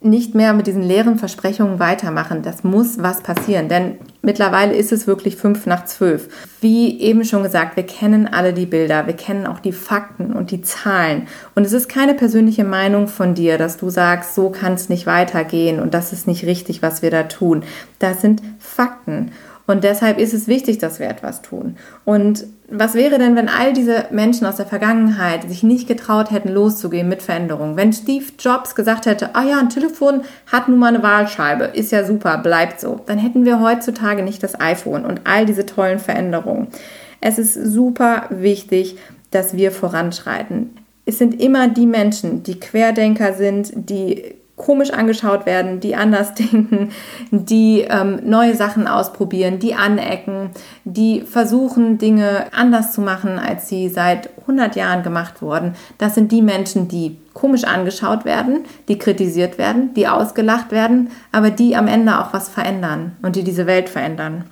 nicht 0.00 0.34
mehr 0.34 0.52
mit 0.52 0.66
diesen 0.66 0.82
leeren 0.82 1.18
Versprechungen 1.18 1.78
weitermachen. 1.78 2.42
Das 2.42 2.64
muss 2.64 3.02
was 3.02 3.22
passieren, 3.22 3.68
denn 3.68 3.96
mittlerweile 4.22 4.74
ist 4.74 4.92
es 4.92 5.06
wirklich 5.06 5.36
fünf 5.36 5.66
nach 5.66 5.86
zwölf. 5.86 6.28
Wie 6.60 7.00
eben 7.00 7.24
schon 7.24 7.42
gesagt, 7.42 7.76
wir 7.76 7.86
kennen 7.86 8.28
alle 8.28 8.52
die 8.52 8.66
Bilder, 8.66 9.06
wir 9.06 9.14
kennen 9.14 9.46
auch 9.46 9.58
die 9.58 9.72
Fakten 9.72 10.32
und 10.32 10.50
die 10.50 10.62
Zahlen. 10.62 11.28
Und 11.54 11.64
es 11.64 11.72
ist 11.72 11.88
keine 11.88 12.14
persönliche 12.14 12.64
Meinung 12.64 13.08
von 13.08 13.34
dir, 13.34 13.56
dass 13.58 13.78
du 13.78 13.88
sagst, 13.88 14.34
so 14.34 14.50
kann 14.50 14.74
es 14.74 14.88
nicht 14.88 15.06
weitergehen 15.06 15.80
und 15.80 15.94
das 15.94 16.12
ist 16.12 16.26
nicht 16.26 16.44
richtig, 16.44 16.82
was 16.82 17.02
wir 17.02 17.10
da 17.10 17.24
tun. 17.24 17.64
Das 17.98 18.20
sind 18.20 18.42
Fakten. 18.58 19.32
Und 19.66 19.82
deshalb 19.82 20.18
ist 20.18 20.32
es 20.32 20.46
wichtig, 20.46 20.78
dass 20.78 21.00
wir 21.00 21.08
etwas 21.08 21.42
tun. 21.42 21.76
Und 22.04 22.46
was 22.68 22.94
wäre 22.94 23.18
denn, 23.18 23.36
wenn 23.36 23.48
all 23.48 23.72
diese 23.72 24.06
Menschen 24.10 24.46
aus 24.46 24.56
der 24.56 24.66
Vergangenheit 24.66 25.48
sich 25.48 25.62
nicht 25.62 25.86
getraut 25.86 26.32
hätten, 26.32 26.48
loszugehen 26.48 27.08
mit 27.08 27.22
Veränderungen? 27.22 27.76
Wenn 27.76 27.92
Steve 27.92 28.24
Jobs 28.38 28.74
gesagt 28.74 29.06
hätte, 29.06 29.34
ah 29.34 29.44
ja, 29.44 29.58
ein 29.58 29.68
Telefon 29.68 30.22
hat 30.50 30.68
nun 30.68 30.78
mal 30.78 30.88
eine 30.88 31.02
Wahlscheibe, 31.02 31.64
ist 31.64 31.92
ja 31.92 32.04
super, 32.04 32.38
bleibt 32.38 32.80
so, 32.80 33.00
dann 33.06 33.18
hätten 33.18 33.44
wir 33.44 33.60
heutzutage 33.60 34.22
nicht 34.22 34.42
das 34.42 34.58
iPhone 34.58 35.04
und 35.04 35.20
all 35.24 35.46
diese 35.46 35.64
tollen 35.64 36.00
Veränderungen. 36.00 36.68
Es 37.20 37.38
ist 37.38 37.54
super 37.54 38.26
wichtig, 38.30 38.98
dass 39.30 39.56
wir 39.56 39.70
voranschreiten. 39.70 40.76
Es 41.04 41.18
sind 41.18 41.40
immer 41.40 41.68
die 41.68 41.86
Menschen, 41.86 42.42
die 42.42 42.58
Querdenker 42.58 43.34
sind, 43.34 43.72
die 43.74 44.34
komisch 44.56 44.90
angeschaut 44.90 45.46
werden, 45.46 45.80
die 45.80 45.94
anders 45.94 46.34
denken, 46.34 46.90
die 47.30 47.82
ähm, 47.82 48.20
neue 48.24 48.54
Sachen 48.54 48.86
ausprobieren, 48.88 49.58
die 49.58 49.74
anecken, 49.74 50.50
die 50.84 51.20
versuchen, 51.20 51.98
Dinge 51.98 52.46
anders 52.52 52.92
zu 52.92 53.00
machen, 53.00 53.38
als 53.38 53.68
sie 53.68 53.88
seit 53.88 54.30
100 54.40 54.76
Jahren 54.76 55.02
gemacht 55.02 55.42
wurden. 55.42 55.74
Das 55.98 56.14
sind 56.14 56.32
die 56.32 56.42
Menschen, 56.42 56.88
die 56.88 57.18
komisch 57.34 57.64
angeschaut 57.64 58.24
werden, 58.24 58.64
die 58.88 58.98
kritisiert 58.98 59.58
werden, 59.58 59.92
die 59.94 60.08
ausgelacht 60.08 60.72
werden, 60.72 61.10
aber 61.32 61.50
die 61.50 61.76
am 61.76 61.86
Ende 61.86 62.18
auch 62.18 62.32
was 62.32 62.48
verändern 62.48 63.16
und 63.22 63.36
die 63.36 63.44
diese 63.44 63.66
Welt 63.66 63.90
verändern. 63.90 64.44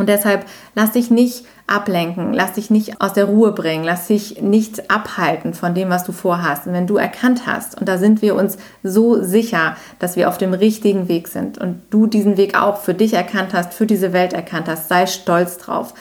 Und 0.00 0.08
deshalb 0.08 0.46
lass 0.74 0.92
dich 0.92 1.10
nicht 1.10 1.44
ablenken, 1.66 2.32
lass 2.32 2.54
dich 2.54 2.70
nicht 2.70 3.00
aus 3.00 3.12
der 3.12 3.26
Ruhe 3.26 3.52
bringen, 3.52 3.84
lass 3.84 4.08
dich 4.08 4.42
nicht 4.42 4.90
abhalten 4.90 5.54
von 5.54 5.74
dem, 5.74 5.88
was 5.88 6.04
du 6.04 6.12
vorhast. 6.12 6.66
Und 6.66 6.72
wenn 6.72 6.86
du 6.86 6.96
erkannt 6.96 7.46
hast, 7.46 7.78
und 7.78 7.88
da 7.88 7.96
sind 7.98 8.22
wir 8.22 8.34
uns 8.34 8.58
so 8.82 9.22
sicher, 9.22 9.76
dass 10.00 10.16
wir 10.16 10.28
auf 10.28 10.38
dem 10.38 10.52
richtigen 10.52 11.08
Weg 11.08 11.28
sind 11.28 11.58
und 11.58 11.82
du 11.90 12.06
diesen 12.06 12.36
Weg 12.36 12.60
auch 12.60 12.78
für 12.78 12.94
dich 12.94 13.14
erkannt 13.14 13.52
hast, 13.52 13.74
für 13.74 13.86
diese 13.86 14.12
Welt 14.12 14.32
erkannt 14.32 14.68
hast, 14.68 14.88
sei 14.88 15.06
stolz 15.06 15.58
drauf. 15.58 15.94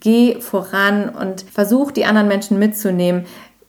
Geh 0.00 0.40
voran 0.40 1.08
und 1.08 1.42
versuch 1.50 1.90
die 1.90 2.04
anderen 2.04 2.28
Menschen 2.28 2.58
mitzunehmen, 2.58 3.24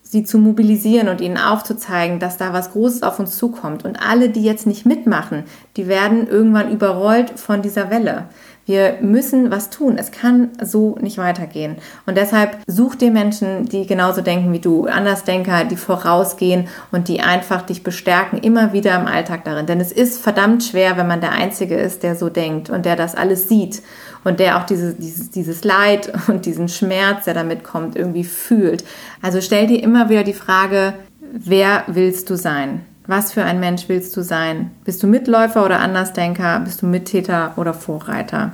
sie 0.10 0.24
zu 0.24 0.38
mobilisieren 0.38 1.10
und 1.10 1.22
ihnen 1.22 1.38
aufzuzeigen, 1.38 2.20
dass 2.20 2.38
da 2.38 2.54
was 2.54 2.72
Großes 2.72 3.04
auf 3.04 3.20
uns 3.20 3.38
zukommt. 3.38 3.86
Und 3.86 4.02
alle, 4.02 4.30
die 4.30 4.44
jetzt 4.44 4.68
nicht 4.68 4.86
mitmachen, 4.86 5.44
die 5.76 5.88
werden 5.88 6.28
irgendwann 6.28 6.72
überrollt 6.72 7.40
von 7.40 7.62
dieser 7.62 7.90
Welle. 7.90 8.26
Wir 8.68 8.98
müssen 9.02 9.50
was 9.50 9.70
tun. 9.70 9.98
Es 9.98 10.12
kann 10.12 10.50
so 10.62 10.98
nicht 11.00 11.18
weitergehen. 11.18 11.78
Und 12.06 12.18
deshalb 12.18 12.58
such 12.68 12.96
dir 12.96 13.12
Menschen, 13.12 13.66
die 13.66 13.88
genauso 13.88 14.22
denken 14.22 14.52
wie 14.52 14.60
du, 14.60 14.88
Andersdenker, 14.88 15.64
die 15.64 15.78
vorausgehen 15.78 16.68
und 16.92 17.08
die 17.08 17.22
einfach 17.22 17.62
dich 17.62 17.82
bestärken, 17.82 18.38
immer 18.40 18.74
wieder 18.74 19.00
im 19.00 19.08
Alltag 19.08 19.46
darin. 19.46 19.68
Denn 19.68 19.80
es 19.80 19.94
ist 19.94 20.22
verdammt 20.22 20.66
schwer, 20.66 20.98
wenn 20.98 21.08
man 21.08 21.22
der 21.22 21.32
Einzige 21.32 21.76
ist, 21.76 22.04
der 22.04 22.18
so 22.18 22.30
denkt 22.30 22.70
und 22.70 22.86
der 22.86 22.98
das 22.98 23.16
alles 23.16 23.48
sieht 23.48 23.82
und 24.26 24.42
der 24.42 24.58
auch 24.58 24.66
dieses, 24.66 24.98
dieses, 24.98 25.30
dieses 25.32 25.64
Leid 25.64 26.12
und 26.28 26.46
diesen 26.46 26.68
Schmerz, 26.68 27.24
der 27.24 27.34
damit 27.34 27.64
kommt, 27.64 27.96
irgendwie 27.96 28.26
fühlt. 28.26 28.84
Also 29.22 29.40
stell 29.40 29.68
dir 29.68 29.82
immer 29.82 30.10
wieder 30.10 30.24
die 30.24 30.34
Frage, 30.34 30.94
wer 31.32 31.86
willst 31.88 32.30
du 32.30 32.36
sein? 32.36 32.82
Was 33.08 33.32
für 33.32 33.44
ein 33.46 33.62
Mensch 33.62 33.88
willst 33.88 34.16
du 34.18 34.22
sein? 34.22 34.72
Bist 34.84 35.02
du 35.02 35.08
Mitläufer 35.08 35.64
oder 35.64 35.80
Andersdenker? 35.80 36.60
Bist 36.60 36.82
du 36.82 36.88
Mittäter 36.88 37.54
oder 37.56 37.74
Vorreiter? 37.74 38.52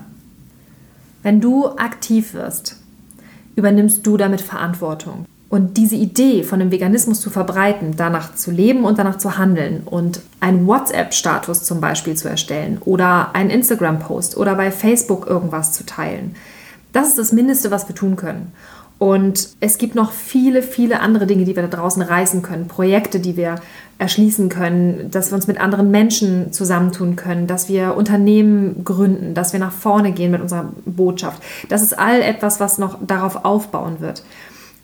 Wenn 1.24 1.41
du 1.41 1.69
aktiv 1.69 2.36
wirst, 2.36 2.77
übernimmst 3.55 4.05
du 4.05 4.15
damit 4.15 4.41
Verantwortung. 4.41 5.25
Und 5.50 5.77
diese 5.77 5.95
Idee 5.95 6.43
von 6.43 6.60
dem 6.60 6.72
Veganismus 6.72 7.19
zu 7.19 7.31
verbreiten, 7.31 7.95
danach 7.98 8.36
zu 8.36 8.51
leben 8.51 8.86
und 8.86 9.00
danach 9.00 9.17
zu 9.17 9.38
handeln 9.38 9.81
und 9.86 10.22
einen 10.39 10.67
WhatsApp-Status 10.67 11.63
zum 11.63 11.81
Beispiel 11.81 12.15
zu 12.15 12.29
erstellen 12.29 12.79
oder 12.86 13.33
einen 13.33 13.50
Instagram-Post 13.50 14.38
oder 14.38 14.55
bei 14.55 14.72
Facebook 14.72 15.25
irgendwas 15.27 15.74
zu 15.74 15.83
teilen, 15.86 16.36
das 16.91 17.10
ist 17.10 17.17
das 17.17 17.31
Mindeste, 17.31 17.72
was 17.72 17.88
wir 17.88 17.95
tun 17.95 18.15
können. 18.15 18.51
Und 19.00 19.50
es 19.60 19.77
gibt 19.77 19.95
noch 19.95 20.12
viele, 20.12 20.62
viele 20.62 21.01
andere 21.01 21.27
Dinge, 21.27 21.45
die 21.45 21.55
wir 21.55 21.63
da 21.63 21.77
draußen 21.77 22.01
reißen 22.01 22.41
können. 22.41 22.67
Projekte, 22.67 23.19
die 23.19 23.36
wir 23.36 23.55
erschließen 24.03 24.50
können, 24.50 25.10
dass 25.10 25.31
wir 25.31 25.36
uns 25.36 25.48
mit 25.48 25.60
anderen 25.60 25.89
Menschen 25.89 26.51
zusammentun 26.51 27.15
können, 27.15 27.48
dass 27.48 27.69
wir 27.69 27.95
Unternehmen 27.95 28.83
gründen, 28.83 29.33
dass 29.33 29.53
wir 29.53 29.60
nach 29.60 29.72
vorne 29.72 30.12
gehen 30.12 30.29
mit 30.29 30.41
unserer 30.41 30.74
Botschaft. 30.86 31.41
Das 31.69 31.81
ist 31.81 31.98
all 31.98 32.22
etwas, 32.22 32.60
was 32.60 32.77
noch 32.77 33.00
darauf 33.01 33.45
aufbauen 33.45 34.01
wird. 34.01 34.24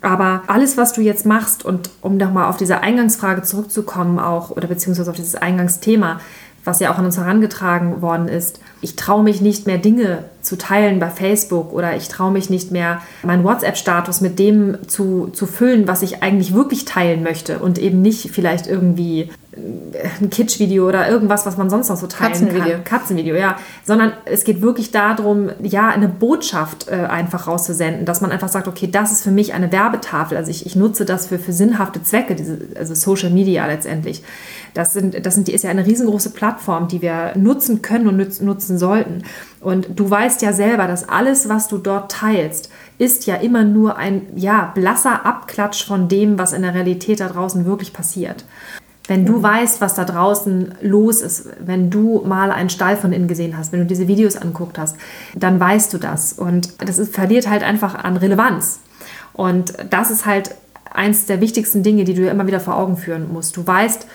Aber 0.01 0.43
alles, 0.47 0.77
was 0.77 0.93
du 0.93 1.01
jetzt 1.01 1.25
machst, 1.25 1.65
und 1.65 1.89
um 2.01 2.15
nochmal 2.15 2.49
auf 2.49 2.55
diese 2.55 2.79
Eingangsfrage 2.79 3.41
zurückzukommen, 3.43 4.17
auch, 4.17 4.51
oder 4.51 4.69
beziehungsweise 4.69 5.11
auf 5.11 5.17
dieses 5.17 5.35
Eingangsthema, 5.35 6.21
was 6.63 6.79
ja 6.79 6.93
auch 6.93 6.97
an 6.97 7.05
uns 7.05 7.17
herangetragen 7.17 8.01
worden 8.01 8.29
ist, 8.29 8.61
ich 8.79 8.95
traue 8.95 9.23
mich 9.23 9.41
nicht 9.41 9.67
mehr 9.67 9.77
Dinge 9.77 10.23
zu 10.41 10.58
teilen 10.58 11.00
bei 11.00 11.10
Facebook 11.10 11.74
oder 11.74 11.96
ich 11.96 12.08
traue 12.08 12.31
mich 12.31 12.50
nicht 12.50 12.72
mehr 12.72 13.01
meinen 13.24 13.43
WhatsApp-Status 13.43 14.22
mit 14.22 14.39
dem 14.39 14.77
zu, 14.88 15.27
zu 15.34 15.46
füllen, 15.46 15.88
was 15.88 16.01
ich 16.01 16.24
eigentlich 16.24 16.53
wirklich 16.53 16.86
teilen 16.86 17.24
möchte 17.24 17.60
und 17.60 17.77
eben 17.77 18.01
nicht 18.01 18.31
vielleicht 18.31 18.67
irgendwie 18.67 19.29
ein 20.22 20.29
Kitsch-Video 20.29 20.87
oder 20.87 21.09
irgendwas, 21.09 21.46
was 21.46 21.57
man 21.57 21.70
sonst 21.70 21.90
noch 21.90 21.98
so 21.98 22.07
teilen 22.07 22.33
Katzenvideo. 22.33 22.74
kann. 22.75 22.83
Katzenvideo, 22.83 23.35
ja. 23.35 23.57
Sondern 23.83 24.13
es 24.25 24.44
geht 24.44 24.61
wirklich 24.61 24.92
darum, 24.92 25.50
ja, 25.61 25.90
eine 25.90 26.07
Botschaft 26.07 26.87
äh, 26.87 26.96
einfach 26.96 27.48
rauszusenden, 27.48 28.05
dass 28.05 28.22
man 28.22 28.31
einfach 28.31 28.50
sagt, 28.50 28.68
okay, 28.68 28.87
das 28.92 29.11
ist 29.11 29.24
für 29.24 29.31
mich 29.31 29.53
eine 29.53 29.72
Werbetafel. 29.72 30.37
Also 30.37 30.51
ich, 30.51 30.66
ich 30.66 30.75
nutze 30.75 31.03
das 31.03 31.27
für, 31.27 31.40
für 31.40 31.51
sinnhafte 31.51 32.03
Zwecke, 32.03 32.35
diese, 32.35 32.59
also 32.77 32.94
Social 32.94 33.31
Media 33.31 33.66
letztendlich. 33.66 34.24
Das, 34.75 34.94
sind, 34.94 35.25
das 35.25 35.33
sind, 35.33 35.48
die 35.48 35.53
ist 35.53 35.63
ja 35.63 35.72
eine 35.72 35.85
riesengroße 35.85 36.29
Plattform, 36.29 36.87
die 36.87 37.01
wir 37.01 37.33
nutzen 37.35 37.81
können 37.81 38.07
und 38.07 38.18
nutzen, 38.18 38.46
nutzen 38.46 38.77
sollten. 38.77 39.24
Und 39.61 40.00
du 40.00 40.09
weißt 40.09 40.41
ja 40.41 40.53
selber, 40.53 40.87
dass 40.87 41.07
alles, 41.07 41.50
was 41.50 41.67
du 41.67 41.77
dort 41.77 42.11
teilst, 42.11 42.72
ist 42.98 43.25
ja 43.25 43.35
immer 43.35 43.63
nur 43.63 43.98
ein 43.98 44.27
ja, 44.35 44.72
blasser 44.74 45.25
Abklatsch 45.25 45.85
von 45.85 46.07
dem, 46.07 46.37
was 46.37 46.53
in 46.53 46.61
der 46.61 46.74
Realität 46.74 47.19
da 47.19 47.27
draußen 47.27 47.65
wirklich 47.65 47.91
passiert. 47.91 48.45
Wenn 49.07 49.25
du 49.25 49.41
weißt, 49.41 49.81
was 49.81 49.95
da 49.95 50.05
draußen 50.05 50.75
los 50.81 51.22
ist, 51.22 51.50
wenn 51.59 51.89
du 51.89 52.22
mal 52.25 52.51
einen 52.51 52.69
Stall 52.69 52.95
von 52.95 53.11
innen 53.11 53.27
gesehen 53.27 53.57
hast, 53.57 53.72
wenn 53.72 53.79
du 53.79 53.85
diese 53.87 54.07
Videos 54.07 54.35
anguckt 54.35 54.77
hast, 54.77 54.98
dann 55.35 55.59
weißt 55.59 55.91
du 55.93 55.98
das. 55.98 56.33
Und 56.33 56.69
das 56.87 57.00
ist, 57.00 57.15
verliert 57.15 57.50
halt 57.50 57.63
einfach 57.63 57.95
an 57.95 58.17
Relevanz. 58.17 58.81
Und 59.33 59.74
das 59.89 60.11
ist 60.11 60.27
halt 60.27 60.53
eins 60.91 61.25
der 61.25 61.41
wichtigsten 61.41 61.81
Dinge, 61.81 62.03
die 62.03 62.13
du 62.13 62.22
dir 62.22 62.31
immer 62.31 62.45
wieder 62.45 62.59
vor 62.59 62.77
Augen 62.77 62.98
führen 62.98 63.33
musst. 63.33 63.57
Du 63.57 63.65
weißt, 63.65 64.05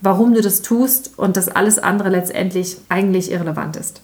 warum 0.00 0.34
du 0.34 0.40
das 0.40 0.62
tust 0.62 1.16
und 1.16 1.36
dass 1.36 1.48
alles 1.48 1.78
andere 1.78 2.08
letztendlich 2.08 2.78
eigentlich 2.88 3.30
irrelevant 3.30 3.76
ist. 3.76 4.02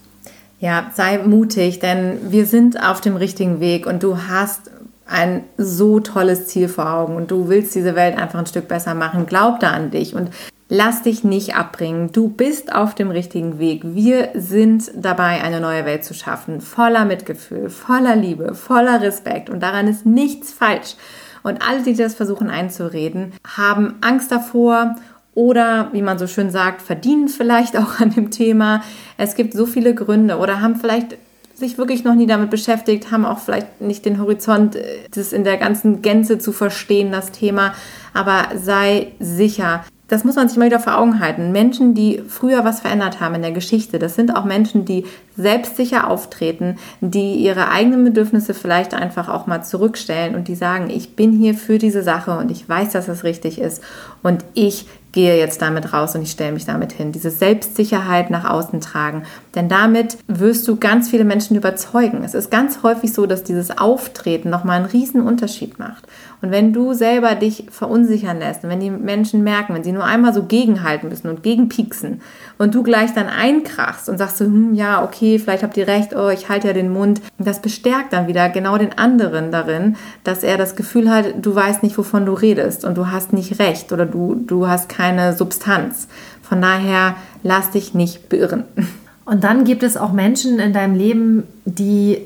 Ja, 0.58 0.90
sei 0.94 1.18
mutig, 1.18 1.80
denn 1.80 2.30
wir 2.30 2.46
sind 2.46 2.82
auf 2.82 3.00
dem 3.00 3.16
richtigen 3.16 3.60
Weg 3.60 3.86
und 3.86 4.02
du 4.02 4.16
hast 4.28 4.70
ein 5.06 5.44
so 5.56 6.00
tolles 6.00 6.46
Ziel 6.46 6.68
vor 6.68 6.90
Augen 6.92 7.14
und 7.14 7.30
du 7.30 7.48
willst 7.48 7.74
diese 7.74 7.94
Welt 7.94 8.18
einfach 8.18 8.38
ein 8.38 8.46
Stück 8.46 8.66
besser 8.66 8.94
machen. 8.94 9.26
Glaub 9.26 9.60
da 9.60 9.70
an 9.70 9.90
dich 9.90 10.14
und 10.14 10.30
lass 10.68 11.02
dich 11.02 11.22
nicht 11.22 11.56
abbringen. 11.56 12.10
Du 12.10 12.28
bist 12.28 12.74
auf 12.74 12.94
dem 12.94 13.10
richtigen 13.10 13.58
Weg. 13.58 13.82
Wir 13.84 14.30
sind 14.34 14.90
dabei, 14.96 15.42
eine 15.42 15.60
neue 15.60 15.84
Welt 15.84 16.04
zu 16.04 16.14
schaffen, 16.14 16.60
voller 16.60 17.04
Mitgefühl, 17.04 17.70
voller 17.70 18.16
Liebe, 18.16 18.54
voller 18.54 19.00
Respekt 19.00 19.50
und 19.50 19.60
daran 19.62 19.86
ist 19.86 20.06
nichts 20.06 20.52
falsch. 20.52 20.96
Und 21.42 21.62
alle, 21.62 21.82
die 21.82 21.94
das 21.94 22.16
versuchen 22.16 22.50
einzureden, 22.50 23.32
haben 23.46 23.94
Angst 24.00 24.32
davor 24.32 24.96
oder, 25.36 25.90
wie 25.92 26.02
man 26.02 26.18
so 26.18 26.26
schön 26.26 26.50
sagt, 26.50 26.82
verdienen 26.82 27.28
vielleicht 27.28 27.76
auch 27.76 28.00
an 28.00 28.10
dem 28.10 28.32
Thema. 28.32 28.82
Es 29.16 29.36
gibt 29.36 29.52
so 29.52 29.66
viele 29.66 29.94
Gründe 29.94 30.38
oder 30.38 30.60
haben 30.60 30.74
vielleicht 30.74 31.18
sich 31.54 31.78
wirklich 31.78 32.04
noch 32.04 32.14
nie 32.14 32.26
damit 32.26 32.50
beschäftigt, 32.50 33.10
haben 33.10 33.24
auch 33.24 33.38
vielleicht 33.38 33.80
nicht 33.80 34.04
den 34.04 34.20
Horizont, 34.20 34.76
äh, 34.76 34.84
das 35.14 35.32
in 35.32 35.44
der 35.44 35.58
ganzen 35.58 36.02
Gänze 36.02 36.38
zu 36.38 36.52
verstehen, 36.52 37.12
das 37.12 37.30
Thema. 37.32 37.74
Aber 38.12 38.48
sei 38.56 39.12
sicher, 39.20 39.84
das 40.08 40.22
muss 40.22 40.36
man 40.36 40.48
sich 40.48 40.56
mal 40.56 40.66
wieder 40.66 40.78
vor 40.78 40.98
Augen 40.98 41.18
halten. 41.18 41.50
Menschen, 41.50 41.94
die 41.94 42.22
früher 42.28 42.64
was 42.64 42.80
verändert 42.80 43.20
haben 43.20 43.34
in 43.34 43.42
der 43.42 43.52
Geschichte, 43.52 43.98
das 43.98 44.14
sind 44.14 44.36
auch 44.36 44.44
Menschen, 44.44 44.84
die 44.84 45.04
selbstsicher 45.36 46.08
auftreten, 46.08 46.76
die 47.00 47.34
ihre 47.34 47.70
eigenen 47.70 48.04
Bedürfnisse 48.04 48.54
vielleicht 48.54 48.94
einfach 48.94 49.28
auch 49.28 49.46
mal 49.46 49.64
zurückstellen 49.64 50.36
und 50.36 50.46
die 50.48 50.54
sagen, 50.54 50.90
ich 50.90 51.16
bin 51.16 51.32
hier 51.32 51.54
für 51.54 51.78
diese 51.78 52.02
Sache 52.02 52.38
und 52.38 52.50
ich 52.50 52.68
weiß, 52.68 52.90
dass 52.92 53.08
es 53.08 53.24
richtig 53.24 53.60
ist 53.60 53.82
und 54.22 54.44
ich 54.54 54.86
gehe 55.16 55.38
jetzt 55.38 55.62
damit 55.62 55.94
raus 55.94 56.14
und 56.14 56.20
ich 56.20 56.30
stelle 56.30 56.52
mich 56.52 56.66
damit 56.66 56.92
hin. 56.92 57.10
Diese 57.10 57.30
Selbstsicherheit 57.30 58.28
nach 58.28 58.44
außen 58.44 58.82
tragen. 58.82 59.22
Denn 59.54 59.66
damit 59.66 60.18
wirst 60.28 60.68
du 60.68 60.76
ganz 60.76 61.08
viele 61.08 61.24
Menschen 61.24 61.56
überzeugen. 61.56 62.22
Es 62.22 62.34
ist 62.34 62.50
ganz 62.50 62.82
häufig 62.82 63.14
so, 63.14 63.24
dass 63.24 63.42
dieses 63.42 63.78
Auftreten 63.78 64.50
nochmal 64.50 64.76
einen 64.76 64.90
riesen 64.90 65.22
Unterschied 65.22 65.78
macht. 65.78 66.06
Und 66.42 66.50
wenn 66.50 66.74
du 66.74 66.92
selber 66.92 67.34
dich 67.34 67.64
verunsichern 67.70 68.38
lässt 68.38 68.62
und 68.62 68.68
wenn 68.68 68.80
die 68.80 68.90
Menschen 68.90 69.42
merken, 69.42 69.74
wenn 69.74 69.84
sie 69.84 69.92
nur 69.92 70.04
einmal 70.04 70.34
so 70.34 70.42
gegenhalten 70.42 71.08
müssen 71.08 71.30
und 71.30 71.42
gegenpieksen 71.42 72.20
und 72.58 72.74
du 72.74 72.82
gleich 72.82 73.12
dann 73.14 73.28
einkrachst 73.28 74.08
und 74.08 74.18
sagst 74.18 74.38
so, 74.38 74.44
hm, 74.44 74.74
ja, 74.74 75.04
okay, 75.04 75.38
vielleicht 75.38 75.62
habt 75.62 75.76
ihr 75.76 75.86
recht, 75.86 76.14
oh, 76.14 76.28
ich 76.28 76.48
halte 76.48 76.68
ja 76.68 76.72
den 76.72 76.92
Mund, 76.92 77.20
das 77.38 77.60
bestärkt 77.60 78.12
dann 78.12 78.26
wieder 78.26 78.48
genau 78.48 78.78
den 78.78 78.96
anderen 78.96 79.50
darin, 79.50 79.96
dass 80.24 80.42
er 80.42 80.56
das 80.56 80.76
Gefühl 80.76 81.10
hat, 81.10 81.26
du 81.40 81.54
weißt 81.54 81.82
nicht, 81.82 81.96
wovon 81.98 82.26
du 82.26 82.32
redest 82.32 82.84
und 82.84 82.96
du 82.96 83.10
hast 83.10 83.32
nicht 83.32 83.58
recht 83.58 83.92
oder 83.92 84.06
du, 84.06 84.34
du 84.34 84.68
hast 84.68 84.88
keine 84.88 85.34
Substanz. 85.34 86.08
Von 86.42 86.62
daher 86.62 87.16
lass 87.42 87.70
dich 87.70 87.94
nicht 87.94 88.28
beirren. 88.28 88.64
Und 89.24 89.42
dann 89.42 89.64
gibt 89.64 89.82
es 89.82 89.96
auch 89.96 90.12
Menschen 90.12 90.60
in 90.60 90.72
deinem 90.72 90.94
Leben, 90.94 91.42
die 91.64 92.18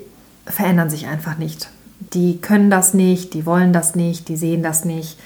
verändern 0.45 0.91
sich 0.91 1.07
einfach 1.07 1.39
nicht 1.39 1.71
die 2.13 2.39
können 2.39 2.71
das 2.71 2.95
nicht, 2.95 3.35
die 3.35 3.47
wollen 3.47 3.73
das 3.73 3.95
nicht, 3.95 4.29
die 4.29 4.37
sehen 4.37 4.63
das 4.63 4.85
nicht. 4.85 5.19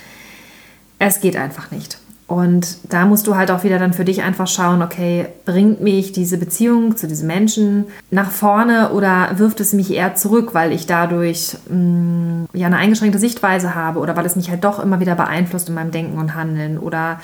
Es 0.98 1.20
geht 1.20 1.36
einfach 1.36 1.70
nicht. 1.70 1.98
Und 2.34 2.78
da 2.88 3.06
musst 3.06 3.28
du 3.28 3.36
halt 3.36 3.52
auch 3.52 3.62
wieder 3.62 3.78
dann 3.78 3.92
für 3.92 4.04
dich 4.04 4.24
einfach 4.24 4.48
schauen, 4.48 4.82
okay, 4.82 5.26
bringt 5.44 5.80
mich 5.80 6.10
diese 6.10 6.36
Beziehung 6.36 6.96
zu 6.96 7.06
diesem 7.06 7.28
Menschen 7.28 7.86
nach 8.10 8.32
vorne 8.32 8.90
oder 8.90 9.38
wirft 9.38 9.60
es 9.60 9.72
mich 9.72 9.92
eher 9.92 10.16
zurück, 10.16 10.52
weil 10.52 10.72
ich 10.72 10.88
dadurch 10.88 11.56
mh, 11.68 11.76
mm, 11.76 12.48
ja 12.52 12.66
eine 12.66 12.78
eingeschränkte 12.78 13.20
Sichtweise 13.20 13.76
habe 13.76 14.00
oder 14.00 14.16
weil 14.16 14.26
es 14.26 14.34
mich 14.34 14.50
halt 14.50 14.64
doch 14.64 14.80
immer 14.80 14.98
wieder 14.98 15.14
beeinflusst 15.14 15.68
in 15.68 15.76
meinem 15.76 15.92
Denken 15.92 16.18
und 16.18 16.34
Handeln 16.34 16.76
oder 16.76 17.20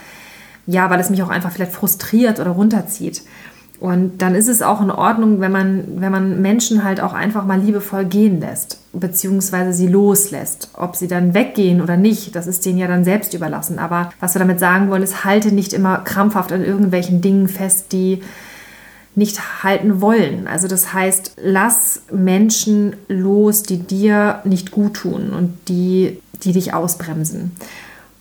ja, 0.66 0.90
weil 0.90 1.00
es 1.00 1.10
mich 1.10 1.24
auch 1.24 1.28
einfach 1.28 1.50
vielleicht 1.50 1.72
frustriert 1.72 2.38
oder 2.38 2.50
runterzieht. 2.50 3.22
Und 3.80 4.18
dann 4.18 4.34
ist 4.34 4.46
es 4.46 4.60
auch 4.60 4.82
in 4.82 4.90
Ordnung, 4.90 5.40
wenn 5.40 5.52
man, 5.52 5.84
wenn 5.96 6.12
man 6.12 6.42
Menschen 6.42 6.84
halt 6.84 7.00
auch 7.00 7.14
einfach 7.14 7.46
mal 7.46 7.58
liebevoll 7.58 8.04
gehen 8.04 8.38
lässt, 8.38 8.78
beziehungsweise 8.92 9.72
sie 9.72 9.86
loslässt. 9.86 10.68
Ob 10.74 10.96
sie 10.96 11.08
dann 11.08 11.32
weggehen 11.32 11.80
oder 11.80 11.96
nicht, 11.96 12.36
das 12.36 12.46
ist 12.46 12.66
denen 12.66 12.76
ja 12.76 12.86
dann 12.86 13.04
selbst 13.04 13.32
überlassen. 13.32 13.78
Aber 13.78 14.10
was 14.20 14.34
wir 14.34 14.38
damit 14.38 14.60
sagen 14.60 14.90
wollen, 14.90 15.02
ist, 15.02 15.24
halte 15.24 15.50
nicht 15.50 15.72
immer 15.72 15.96
krampfhaft 15.98 16.52
an 16.52 16.62
irgendwelchen 16.62 17.22
Dingen 17.22 17.48
fest, 17.48 17.92
die 17.92 18.22
nicht 19.14 19.64
halten 19.64 20.02
wollen. 20.02 20.46
Also 20.46 20.68
das 20.68 20.92
heißt, 20.92 21.36
lass 21.42 22.02
Menschen 22.12 22.96
los, 23.08 23.62
die 23.62 23.78
dir 23.78 24.40
nicht 24.44 24.72
gut 24.72 24.94
tun 24.94 25.30
und 25.30 25.56
die, 25.68 26.20
die 26.42 26.52
dich 26.52 26.74
ausbremsen. 26.74 27.52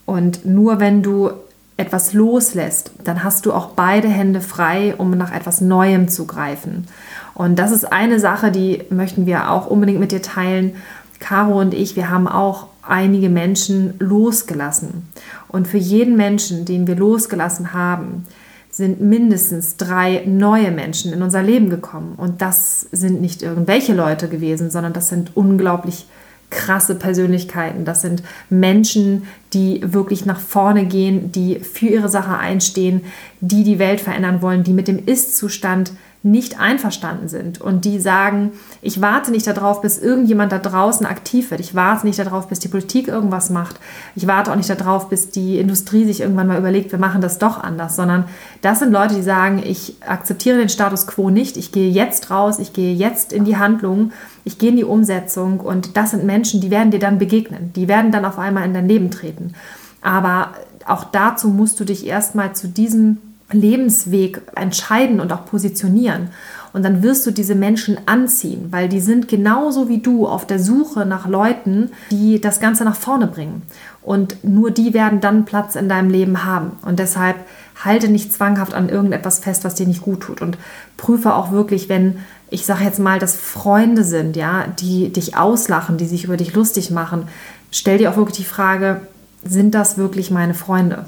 Und 0.05 0.45
nur 0.45 0.79
wenn 0.79 1.03
du 1.03 1.31
etwas 1.79 2.13
loslässt, 2.13 2.91
dann 3.03 3.23
hast 3.23 3.45
du 3.45 3.53
auch 3.53 3.69
beide 3.69 4.07
Hände 4.07 4.41
frei, 4.41 4.93
um 4.97 5.11
nach 5.11 5.33
etwas 5.33 5.61
Neuem 5.61 6.07
zu 6.07 6.27
greifen. 6.27 6.87
Und 7.33 7.57
das 7.57 7.71
ist 7.71 7.91
eine 7.91 8.19
Sache, 8.19 8.51
die 8.51 8.83
möchten 8.89 9.25
wir 9.25 9.49
auch 9.49 9.67
unbedingt 9.67 9.99
mit 9.99 10.11
dir 10.11 10.21
teilen. 10.21 10.75
Caro 11.19 11.59
und 11.59 11.73
ich, 11.73 11.95
wir 11.95 12.09
haben 12.09 12.27
auch 12.27 12.67
einige 12.81 13.29
Menschen 13.29 13.93
losgelassen. 13.99 15.07
Und 15.47 15.67
für 15.67 15.77
jeden 15.77 16.17
Menschen, 16.17 16.65
den 16.65 16.85
wir 16.85 16.95
losgelassen 16.95 17.73
haben, 17.73 18.25
sind 18.71 19.01
mindestens 19.01 19.77
drei 19.77 20.23
neue 20.25 20.71
Menschen 20.71 21.13
in 21.13 21.21
unser 21.21 21.43
Leben 21.43 21.69
gekommen. 21.69 22.13
Und 22.17 22.41
das 22.41 22.87
sind 22.91 23.21
nicht 23.21 23.41
irgendwelche 23.41 23.93
Leute 23.93 24.27
gewesen, 24.27 24.69
sondern 24.69 24.93
das 24.93 25.09
sind 25.09 25.35
unglaublich 25.35 26.07
krasse 26.49 26.95
Persönlichkeiten. 26.95 27.85
Das 27.85 28.01
sind 28.01 28.23
Menschen, 28.49 29.27
die 29.53 29.81
wirklich 29.83 30.25
nach 30.25 30.39
vorne 30.39 30.85
gehen, 30.85 31.31
die 31.31 31.59
für 31.59 31.87
ihre 31.87 32.09
Sache 32.09 32.37
einstehen, 32.37 33.01
die 33.39 33.63
die 33.63 33.79
Welt 33.79 34.01
verändern 34.01 34.41
wollen, 34.41 34.63
die 34.63 34.73
mit 34.73 34.87
dem 34.87 35.05
Ist-Zustand 35.05 35.91
nicht 36.21 36.59
einverstanden 36.59 37.29
sind 37.29 37.61
und 37.61 37.85
die 37.85 37.97
sagen, 37.97 38.51
ich 38.81 38.99
warte 38.99 39.31
nicht 39.31 39.47
darauf, 39.47 39.81
bis 39.81 39.97
irgendjemand 39.97 40.51
da 40.51 40.59
draußen 40.59 41.05
aktiv 41.05 41.49
wird. 41.49 41.61
Ich 41.61 41.75
warte 41.75 42.05
nicht 42.05 42.19
darauf, 42.19 42.49
bis 42.49 42.59
die 42.59 42.67
Politik 42.67 43.07
irgendwas 43.07 43.49
macht. 43.49 43.79
Ich 44.15 44.27
warte 44.27 44.51
auch 44.51 44.57
nicht 44.57 44.69
darauf, 44.69 45.07
bis 45.07 45.29
die 45.29 45.59
Industrie 45.59 46.05
sich 46.05 46.19
irgendwann 46.19 46.47
mal 46.47 46.57
überlegt, 46.57 46.91
wir 46.91 46.99
machen 46.99 47.21
das 47.21 47.39
doch 47.39 47.63
anders, 47.63 47.95
sondern 47.95 48.25
das 48.61 48.79
sind 48.79 48.91
Leute, 48.91 49.15
die 49.15 49.21
sagen, 49.21 49.63
ich 49.65 49.95
akzeptiere 50.05 50.57
den 50.57 50.67
Status 50.67 51.07
quo 51.07 51.29
nicht. 51.29 51.55
Ich 51.55 51.71
gehe 51.71 51.89
jetzt 51.89 52.29
raus, 52.29 52.59
ich 52.59 52.73
gehe 52.73 52.93
jetzt 52.93 53.31
in 53.31 53.45
die 53.45 53.55
Handlung, 53.55 54.11
ich 54.49 54.57
gehe 54.57 54.71
in 54.71 54.77
die 54.77 54.83
Umsetzung 54.83 55.59
und 55.59 55.95
das 55.95 56.09
sind 56.09 56.25
Menschen, 56.25 56.59
die 56.59 56.71
werden 56.71 56.89
dir 56.89 56.97
dann 56.97 57.19
begegnen. 57.19 57.71
Die 57.75 57.87
werden 57.87 58.11
dann 58.11 58.25
auf 58.25 58.39
einmal 58.39 58.65
in 58.65 58.73
dein 58.73 58.87
Leben 58.87 59.11
treten. 59.11 59.53
Aber 60.01 60.53
auch 60.87 61.03
dazu 61.03 61.49
musst 61.49 61.79
du 61.79 61.85
dich 61.85 62.07
erstmal 62.07 62.55
zu 62.55 62.67
diesem 62.67 63.17
Lebensweg 63.51 64.41
entscheiden 64.55 65.19
und 65.19 65.31
auch 65.31 65.45
positionieren. 65.45 66.29
Und 66.73 66.83
dann 66.83 67.03
wirst 67.03 67.27
du 67.27 67.31
diese 67.31 67.53
Menschen 67.53 67.99
anziehen, 68.07 68.69
weil 68.71 68.89
die 68.89 69.01
sind 69.01 69.27
genauso 69.27 69.87
wie 69.87 69.99
du 69.99 70.27
auf 70.27 70.47
der 70.47 70.59
Suche 70.59 71.05
nach 71.05 71.27
Leuten, 71.27 71.91
die 72.09 72.41
das 72.41 72.59
Ganze 72.59 72.85
nach 72.85 72.95
vorne 72.95 73.27
bringen. 73.27 73.61
Und 74.01 74.43
nur 74.43 74.71
die 74.71 74.95
werden 74.95 75.19
dann 75.21 75.45
Platz 75.45 75.75
in 75.75 75.89
deinem 75.89 76.09
Leben 76.09 76.43
haben. 76.43 76.71
Und 76.83 76.97
deshalb 76.97 77.35
halte 77.83 78.09
nicht 78.09 78.33
zwanghaft 78.33 78.73
an 78.73 78.89
irgendetwas 78.89 79.39
fest, 79.39 79.63
was 79.63 79.75
dir 79.75 79.87
nicht 79.87 80.01
gut 80.01 80.21
tut. 80.21 80.41
Und 80.41 80.57
prüfe 80.97 81.33
auch 81.33 81.51
wirklich, 81.51 81.89
wenn, 81.89 82.19
ich 82.49 82.65
sage 82.65 82.83
jetzt 82.83 82.99
mal, 82.99 83.19
dass 83.19 83.35
Freunde 83.35 84.03
sind, 84.03 84.35
ja, 84.35 84.65
die 84.67 85.09
dich 85.09 85.37
auslachen, 85.37 85.97
die 85.97 86.05
sich 86.05 86.25
über 86.25 86.37
dich 86.37 86.53
lustig 86.53 86.91
machen, 86.91 87.27
stell 87.71 87.97
dir 87.97 88.11
auch 88.11 88.17
wirklich 88.17 88.37
die 88.37 88.43
Frage, 88.43 89.01
sind 89.43 89.75
das 89.75 89.97
wirklich 89.97 90.31
meine 90.31 90.53
Freunde? 90.53 91.05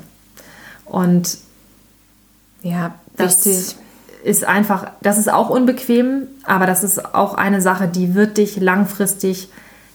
Und 0.86 1.38
ja, 2.64 2.96
das 3.18 3.46
richtig. 3.46 3.76
ist 4.24 4.46
einfach, 4.46 4.92
das 5.02 5.18
ist 5.18 5.32
auch 5.32 5.50
unbequem, 5.50 6.28
aber 6.44 6.66
das 6.66 6.84
ist 6.84 7.14
auch 7.14 7.34
eine 7.34 7.62
Sache, 7.62 7.88
die 7.88 8.16
wird 8.16 8.38
dich 8.38 8.58
langfristig 8.58 9.50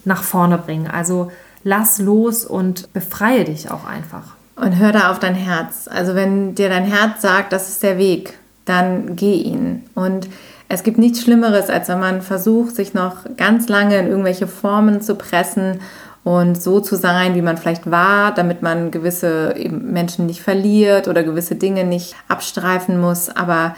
nach 0.05 0.23
vorne 0.23 0.59
bringen. 0.59 0.89
Also 0.89 1.31
lass 1.65 1.99
los 1.99 2.45
und 2.45 2.93
befreie 2.93 3.45
dich 3.45 3.71
auch 3.71 3.85
einfach. 3.85 4.36
Und 4.57 4.79
hör 4.79 4.91
da 4.93 5.11
auf 5.11 5.19
dein 5.19 5.35
Herz. 5.35 5.87
Also 5.87 6.15
wenn 6.15 6.55
dir 6.55 6.69
dein 6.69 6.85
Herz 6.85 7.23
sagt, 7.23 7.53
das 7.53 7.69
ist 7.69 7.83
der 7.83 7.99
Weg, 7.99 8.39
dann 8.65 9.15
geh 9.15 9.35
ihn. 9.35 9.85
Und 9.95 10.29
es 10.69 10.83
gibt 10.83 10.99
nichts 10.99 11.23
Schlimmeres, 11.23 11.69
als 11.69 11.89
wenn 11.89 12.01
man 12.01 12.23
versucht, 12.23 12.75
sich 12.75 12.95
noch 12.95 13.19
ganz 13.37 13.69
lange 13.69 13.99
in 13.99 14.09
irgendwelche 14.09 14.47
Formen 14.47 15.01
zu 15.01 15.15
pressen 15.15 15.81
und 16.25 16.61
so 16.61 16.81
zu 16.81 16.97
sein, 16.97 17.37
wie 17.37 17.43
man 17.43 17.57
vielleicht 17.57 17.89
war, 17.89 18.35
damit 18.35 18.63
man 18.63 18.91
gewisse 18.91 19.55
Menschen 19.71 20.27
nicht 20.27 20.41
verliert 20.41 21.07
oder 21.07 21.23
gewisse 21.23 21.55
Dinge 21.55 21.85
nicht 21.85 22.17
abstreifen 22.27 22.99
muss. 22.99 23.29
Aber 23.29 23.77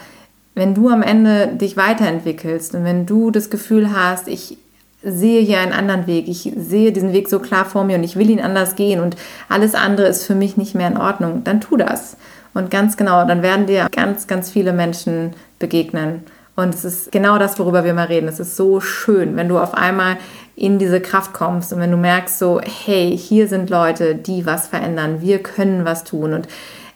wenn 0.55 0.73
du 0.73 0.89
am 0.89 1.03
Ende 1.03 1.47
dich 1.47 1.77
weiterentwickelst 1.77 2.73
und 2.73 2.85
wenn 2.85 3.05
du 3.05 3.29
das 3.29 3.51
Gefühl 3.51 3.93
hast, 3.93 4.27
ich 4.27 4.57
sehe 5.01 5.41
hier 5.41 5.59
einen 5.59 5.71
anderen 5.71 6.07
Weg, 6.07 6.27
ich 6.27 6.51
sehe 6.57 6.91
diesen 6.91 7.13
Weg 7.13 7.29
so 7.29 7.39
klar 7.39 7.65
vor 7.65 7.83
mir 7.83 7.97
und 7.97 8.03
ich 8.03 8.15
will 8.15 8.29
ihn 8.29 8.41
anders 8.41 8.75
gehen 8.75 8.99
und 8.99 9.15
alles 9.47 9.75
andere 9.75 10.07
ist 10.07 10.25
für 10.25 10.35
mich 10.35 10.57
nicht 10.57 10.75
mehr 10.75 10.87
in 10.87 10.97
Ordnung, 10.97 11.43
dann 11.43 11.61
tu 11.61 11.77
das. 11.77 12.17
Und 12.53 12.71
ganz 12.71 12.97
genau, 12.97 13.25
dann 13.25 13.41
werden 13.41 13.67
dir 13.67 13.87
ganz, 13.91 14.27
ganz 14.27 14.49
viele 14.49 14.73
Menschen 14.73 15.33
begegnen. 15.59 16.23
Und 16.55 16.73
es 16.73 16.83
ist 16.83 17.11
genau 17.11 17.37
das, 17.37 17.57
worüber 17.57 17.85
wir 17.85 17.93
mal 17.93 18.07
reden. 18.07 18.27
Es 18.27 18.39
ist 18.39 18.57
so 18.57 18.81
schön, 18.81 19.37
wenn 19.37 19.47
du 19.47 19.59
auf 19.59 19.73
einmal 19.73 20.17
in 20.55 20.77
diese 20.77 20.99
Kraft 20.99 21.31
kommst 21.31 21.71
und 21.71 21.79
wenn 21.79 21.91
du 21.91 21.95
merkst 21.95 22.37
so, 22.37 22.59
hey, 22.59 23.17
hier 23.17 23.47
sind 23.47 23.69
Leute, 23.69 24.15
die 24.15 24.45
was 24.45 24.67
verändern, 24.67 25.21
wir 25.21 25.41
können 25.41 25.85
was 25.85 26.03
tun 26.03 26.33
und 26.33 26.47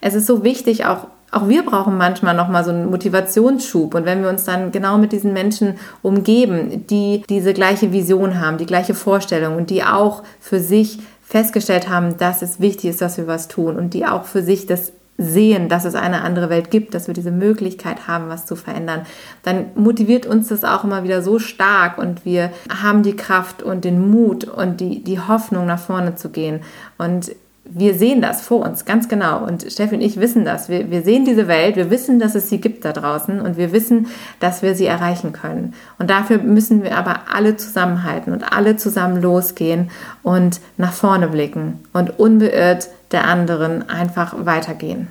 es 0.02 0.16
ist 0.16 0.28
so 0.28 0.44
wichtig, 0.44 0.86
auch 0.86 1.08
auch 1.34 1.50
wir 1.50 1.66
brauchen 1.66 1.98
manchmal 1.98 2.36
noch 2.36 2.48
mal 2.48 2.64
so 2.64 2.72
einen 2.72 2.90
Motivationsschub 2.90 3.96
und 3.96 4.06
wenn 4.06 4.22
wir 4.22 4.30
uns 4.30 4.44
dann 4.44 4.72
genau 4.72 4.98
mit 4.98 5.12
diesen 5.12 5.34
Menschen 5.34 5.76
umgeben, 6.02 6.86
die 6.88 7.24
diese 7.28 7.54
gleiche 7.54 7.92
Vision 7.92 8.40
haben, 8.40 8.58
die 8.58 8.66
gleiche 8.66 8.94
Vorstellung 8.94 9.58
und 9.58 9.70
die 9.70 9.84
auch 9.84 10.24
für 10.40 10.60
sich 10.60 11.00
festgestellt 11.24 11.90
haben, 11.90 12.18
dass 12.18 12.42
es 12.42 12.60
wichtig 12.60 12.92
ist, 12.92 13.02
dass 13.02 13.18
wir 13.18 13.28
was 13.28 13.48
tun 13.48 13.78
und 13.78 13.94
die 13.94 14.06
auch 14.06 14.26
für 14.26 14.44
sich 14.44 14.68
das 14.68 14.94
sehen, 15.18 15.70
dass 15.70 15.86
es 15.86 15.96
eine 15.96 16.22
andere 16.22 16.50
Welt 16.50 16.72
gibt, 16.72 16.94
dass 16.94 17.08
wir 17.08 17.14
diese 17.14 17.32
Möglichkeit 17.32 18.08
haben, 18.08 18.30
was 18.30 18.46
zu 18.46 18.56
verändern, 18.56 19.02
dann 19.44 19.68
motiviert 19.76 20.26
uns 20.26 20.48
das 20.48 20.64
auch 20.64 20.84
immer 20.84 21.04
wieder 21.04 21.22
so 21.22 21.38
stark 21.40 21.98
und 21.98 22.26
wir 22.26 22.52
haben 22.82 23.04
die 23.04 23.16
Kraft 23.16 23.62
und 23.62 23.86
den 23.86 24.10
Mut 24.10 24.46
und 24.46 24.80
die, 24.80 25.04
die 25.04 25.20
Hoffnung, 25.20 25.68
nach 25.68 25.80
vorne 25.80 26.16
zu 26.16 26.30
gehen. 26.30 26.62
Und 26.98 27.32
wir 27.66 27.94
sehen 27.94 28.22
das 28.22 28.42
vor 28.42 28.66
uns, 28.66 28.84
ganz 28.84 29.08
genau. 29.08 29.46
Und 29.46 29.72
Steffi 29.72 29.96
und 29.96 30.02
ich 30.02 30.20
wissen 30.20 30.44
das. 30.44 30.68
Wir, 30.68 30.92
wir 30.92 31.02
sehen 31.02 31.24
diese 31.24 31.48
Welt, 31.48 31.78
wir 31.78 31.90
wissen, 31.90 32.20
dass 32.20 32.36
es 32.36 32.50
sie 32.50 32.60
gibt 32.60 32.84
da 32.84 32.92
draußen 32.92 33.40
und 33.40 33.56
wir 33.56 33.72
wissen, 33.72 34.08
dass 34.40 34.62
wir 34.62 34.76
sie 34.76 34.86
erreichen 34.86 35.32
können. 35.32 35.74
Und 35.98 36.10
dafür 36.10 36.40
müssen 36.40 36.84
wir 36.84 36.98
aber 36.98 37.22
alle 37.34 37.56
zusammenhalten 37.56 38.34
und 38.34 38.52
alle 38.52 38.76
zusammen 38.76 39.22
losgehen 39.22 39.92
und 40.24 40.60
nach 40.78 40.92
vorne 40.92 41.28
blicken 41.28 41.80
und 41.94 42.20
unbeirrt 42.20 42.90
der 43.12 43.26
anderen 43.26 43.88
einfach 43.90 44.46
weitergehen. 44.46 45.08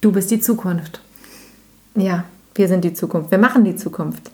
Du 0.00 0.10
bist 0.10 0.30
die 0.30 0.40
Zukunft. 0.40 1.00
Ja, 1.94 2.24
wir 2.54 2.68
sind 2.68 2.82
die 2.82 2.94
Zukunft. 2.94 3.30
Wir 3.30 3.38
machen 3.38 3.64
die 3.64 3.76
Zukunft. 3.76 4.30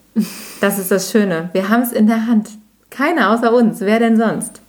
Das 0.60 0.78
ist 0.78 0.90
das 0.90 1.10
Schöne. 1.10 1.50
Wir 1.52 1.68
haben 1.68 1.82
es 1.82 1.92
in 1.92 2.06
der 2.06 2.26
Hand. 2.26 2.48
Keiner 2.90 3.30
außer 3.30 3.52
uns. 3.52 3.80
Wer 3.80 3.98
denn 3.98 4.16
sonst? 4.16 4.60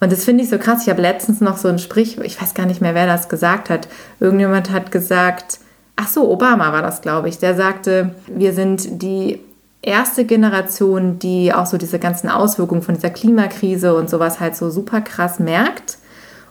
Und 0.00 0.12
das 0.12 0.24
finde 0.24 0.44
ich 0.44 0.50
so 0.50 0.58
krass. 0.58 0.82
Ich 0.82 0.90
habe 0.90 1.02
letztens 1.02 1.40
noch 1.40 1.56
so 1.56 1.68
ein 1.68 1.78
Sprich, 1.78 2.18
ich 2.18 2.40
weiß 2.40 2.54
gar 2.54 2.66
nicht 2.66 2.80
mehr, 2.80 2.94
wer 2.94 3.06
das 3.06 3.28
gesagt 3.28 3.70
hat. 3.70 3.88
Irgendjemand 4.20 4.70
hat 4.70 4.92
gesagt, 4.92 5.58
ach 5.96 6.08
so, 6.08 6.30
Obama 6.30 6.72
war 6.72 6.82
das, 6.82 7.00
glaube 7.00 7.28
ich. 7.28 7.38
Der 7.38 7.54
sagte, 7.54 8.14
wir 8.26 8.52
sind 8.52 9.02
die 9.02 9.40
erste 9.82 10.24
Generation, 10.24 11.18
die 11.18 11.52
auch 11.54 11.66
so 11.66 11.78
diese 11.78 11.98
ganzen 11.98 12.28
Auswirkungen 12.28 12.82
von 12.82 12.94
dieser 12.94 13.10
Klimakrise 13.10 13.94
und 13.94 14.10
sowas 14.10 14.40
halt 14.40 14.56
so 14.56 14.68
super 14.68 15.00
krass 15.00 15.38
merkt. 15.38 15.98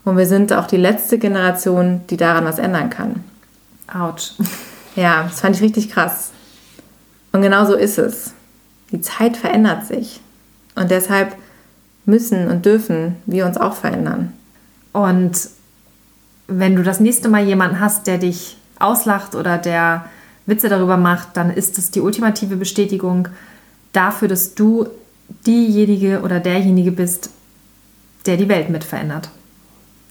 Und 0.04 0.18
wir 0.18 0.26
sind 0.26 0.54
auch 0.54 0.68
die 0.68 0.78
letzte 0.78 1.18
Generation, 1.18 2.02
die 2.10 2.18
daran 2.18 2.46
was 2.46 2.60
ändern 2.60 2.90
kann. 2.90 3.24
Autsch. 3.94 4.32
Ja, 4.96 5.24
das 5.24 5.42
fand 5.42 5.56
ich 5.56 5.62
richtig 5.62 5.92
krass. 5.92 6.32
Und 7.32 7.42
genau 7.42 7.66
so 7.66 7.76
ist 7.76 7.98
es. 7.98 8.34
Die 8.92 9.02
Zeit 9.02 9.36
verändert 9.36 9.86
sich. 9.86 10.22
Und 10.76 10.90
deshalb 10.90 11.36
müssen 12.06 12.48
und 12.48 12.66
dürfen 12.66 13.16
wir 13.26 13.46
uns 13.46 13.58
auch 13.58 13.74
verändern. 13.74 14.34
Und 14.94 15.50
wenn 16.48 16.76
du 16.76 16.84
das 16.84 17.00
nächste 17.00 17.30
Mal 17.30 17.46
jemanden 17.46 17.80
hast, 17.80 18.08
der 18.08 18.18
dich 18.18 18.58
auslacht 18.80 19.36
oder 19.36 19.58
der 19.58 20.06
Witze 20.46 20.70
darüber 20.70 20.98
macht, 20.98 21.38
dann 21.38 21.50
ist 21.50 21.78
es 21.78 21.92
die 21.92 22.02
ultimative 22.02 22.56
Bestätigung 22.56 23.28
dafür, 23.94 24.28
dass 24.28 24.54
du 24.54 24.88
diejenige 25.46 26.22
oder 26.22 26.40
derjenige 26.40 26.92
bist, 26.92 27.32
der 28.26 28.38
die 28.38 28.50
Welt 28.50 28.70
mit 28.70 28.84
verändert. 28.84 29.30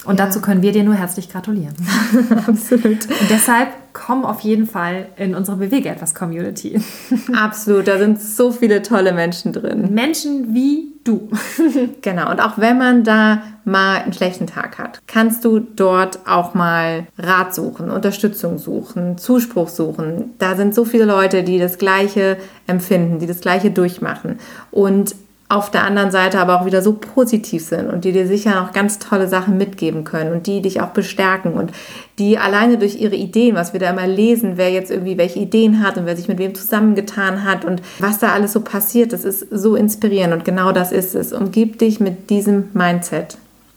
Und 0.04 0.18
ja. 0.18 0.26
dazu 0.26 0.40
können 0.40 0.62
wir 0.62 0.72
dir 0.72 0.84
nur 0.84 0.94
herzlich 0.94 1.30
gratulieren. 1.30 1.74
Absolut. 2.46 2.84
Und 2.84 3.30
deshalb 3.30 3.68
komm 3.94 4.24
auf 4.24 4.40
jeden 4.40 4.66
Fall 4.66 5.06
in 5.16 5.34
unsere 5.34 5.56
Bewege 5.56 5.88
etwas 5.88 6.14
Community. 6.14 6.80
Absolut, 7.32 7.88
da 7.88 7.96
sind 7.98 8.20
so 8.20 8.50
viele 8.50 8.82
tolle 8.82 9.12
Menschen 9.12 9.52
drin. 9.52 9.94
Menschen 9.94 10.52
wie 10.52 10.92
du. 11.04 11.30
genau, 12.02 12.30
und 12.30 12.40
auch 12.40 12.58
wenn 12.58 12.76
man 12.76 13.04
da 13.04 13.42
mal 13.64 14.02
einen 14.02 14.12
schlechten 14.12 14.46
Tag 14.46 14.78
hat, 14.78 15.00
kannst 15.06 15.44
du 15.44 15.60
dort 15.60 16.18
auch 16.26 16.54
mal 16.54 17.06
Rat 17.16 17.54
suchen, 17.54 17.90
Unterstützung 17.90 18.58
suchen, 18.58 19.16
Zuspruch 19.16 19.68
suchen. 19.68 20.34
Da 20.38 20.56
sind 20.56 20.74
so 20.74 20.84
viele 20.84 21.04
Leute, 21.04 21.44
die 21.44 21.58
das 21.58 21.78
Gleiche 21.78 22.36
empfinden, 22.66 23.20
die 23.20 23.26
das 23.26 23.40
Gleiche 23.40 23.70
durchmachen. 23.70 24.38
Und 24.70 25.14
auf 25.48 25.70
der 25.70 25.84
anderen 25.84 26.10
Seite 26.10 26.38
aber 26.40 26.60
auch 26.60 26.66
wieder 26.66 26.80
so 26.80 26.94
positiv 26.94 27.64
sind 27.64 27.88
und 27.88 28.04
die 28.04 28.12
dir 28.12 28.26
sicher 28.26 28.60
noch 28.60 28.72
ganz 28.72 28.98
tolle 28.98 29.28
Sachen 29.28 29.58
mitgeben 29.58 30.04
können 30.04 30.32
und 30.32 30.46
die 30.46 30.62
dich 30.62 30.80
auch 30.80 30.88
bestärken 30.88 31.52
und 31.52 31.70
die 32.18 32.38
alleine 32.38 32.78
durch 32.78 32.96
ihre 32.96 33.14
Ideen, 33.14 33.54
was 33.54 33.72
wir 33.74 33.80
da 33.80 33.90
immer 33.90 34.06
lesen, 34.06 34.56
wer 34.56 34.70
jetzt 34.70 34.90
irgendwie 34.90 35.18
welche 35.18 35.38
Ideen 35.38 35.82
hat 35.82 35.98
und 35.98 36.06
wer 36.06 36.16
sich 36.16 36.28
mit 36.28 36.38
wem 36.38 36.54
zusammengetan 36.54 37.44
hat 37.44 37.64
und 37.64 37.82
was 37.98 38.18
da 38.18 38.32
alles 38.32 38.52
so 38.54 38.62
passiert, 38.62 39.12
das 39.12 39.24
ist 39.24 39.46
so 39.50 39.76
inspirierend 39.76 40.32
und 40.32 40.44
genau 40.44 40.72
das 40.72 40.92
ist 40.92 41.14
es. 41.14 41.32
Umgib 41.32 41.78
dich 41.78 42.00
mit 42.00 42.30
diesem 42.30 42.70
Mindset. 42.72 43.36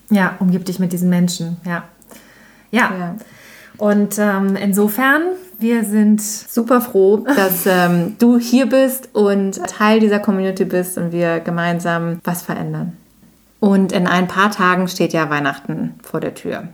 Ja, 0.10 0.36
umgib 0.40 0.64
dich 0.66 0.80
mit 0.80 0.94
diesen 0.94 1.10
Menschen, 1.10 1.58
ja. 1.66 1.84
Ja. 2.72 2.92
ja. 2.98 3.16
Und 3.78 4.18
ähm, 4.20 4.56
insofern 4.56 5.22
wir 5.60 5.84
sind 5.84 6.22
super 6.22 6.82
froh, 6.82 7.26
dass 7.36 7.66
ähm, 7.66 8.16
du 8.20 8.38
hier 8.38 8.68
bist 8.68 9.10
und 9.14 9.54
Teil 9.66 10.00
dieser 10.00 10.20
Community 10.20 10.66
bist 10.66 10.98
und 10.98 11.12
wir 11.12 11.40
gemeinsam 11.40 12.20
was 12.24 12.44
verändern. 12.44 12.96
Und 13.60 13.92
in 13.92 14.06
ein 14.06 14.28
paar 14.28 14.52
Tagen 14.52 14.88
steht 14.88 15.14
ja 15.14 15.32
Weihnachten 15.32 15.96
vor 16.04 16.20
der 16.20 16.36
Tür. 16.36 16.68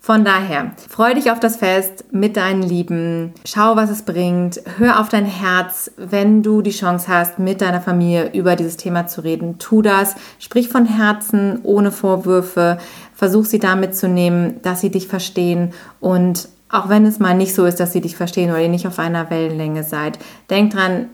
Von 0.00 0.24
daher, 0.24 0.70
freu 0.88 1.14
dich 1.14 1.32
auf 1.32 1.40
das 1.40 1.56
Fest 1.56 2.04
mit 2.12 2.36
deinen 2.36 2.62
Lieben, 2.62 3.32
schau, 3.44 3.74
was 3.74 3.90
es 3.90 4.02
bringt, 4.02 4.60
hör 4.78 5.00
auf 5.00 5.08
dein 5.08 5.24
Herz, 5.24 5.90
wenn 5.96 6.44
du 6.44 6.62
die 6.62 6.70
Chance 6.70 7.08
hast, 7.08 7.40
mit 7.40 7.60
deiner 7.60 7.80
Familie 7.80 8.32
über 8.32 8.54
dieses 8.54 8.76
Thema 8.76 9.08
zu 9.08 9.22
reden. 9.22 9.58
Tu 9.58 9.82
das, 9.82 10.14
sprich 10.38 10.68
von 10.68 10.86
Herzen, 10.86 11.58
ohne 11.64 11.90
Vorwürfe, 11.90 12.78
versuch 13.16 13.46
sie 13.46 13.58
da 13.58 13.74
mitzunehmen, 13.74 14.60
dass 14.62 14.80
sie 14.80 14.90
dich 14.90 15.08
verstehen 15.08 15.72
und 15.98 16.48
auch 16.68 16.88
wenn 16.88 17.06
es 17.06 17.18
mal 17.18 17.34
nicht 17.34 17.54
so 17.54 17.64
ist, 17.64 17.80
dass 17.80 17.92
sie 17.92 18.00
dich 18.00 18.16
verstehen 18.16 18.50
oder 18.50 18.60
ihr 18.60 18.68
nicht 18.68 18.86
auf 18.86 18.98
einer 18.98 19.30
Wellenlänge 19.30 19.82
seid. 19.84 20.18
Denk 20.50 20.72
dran, 20.72 21.08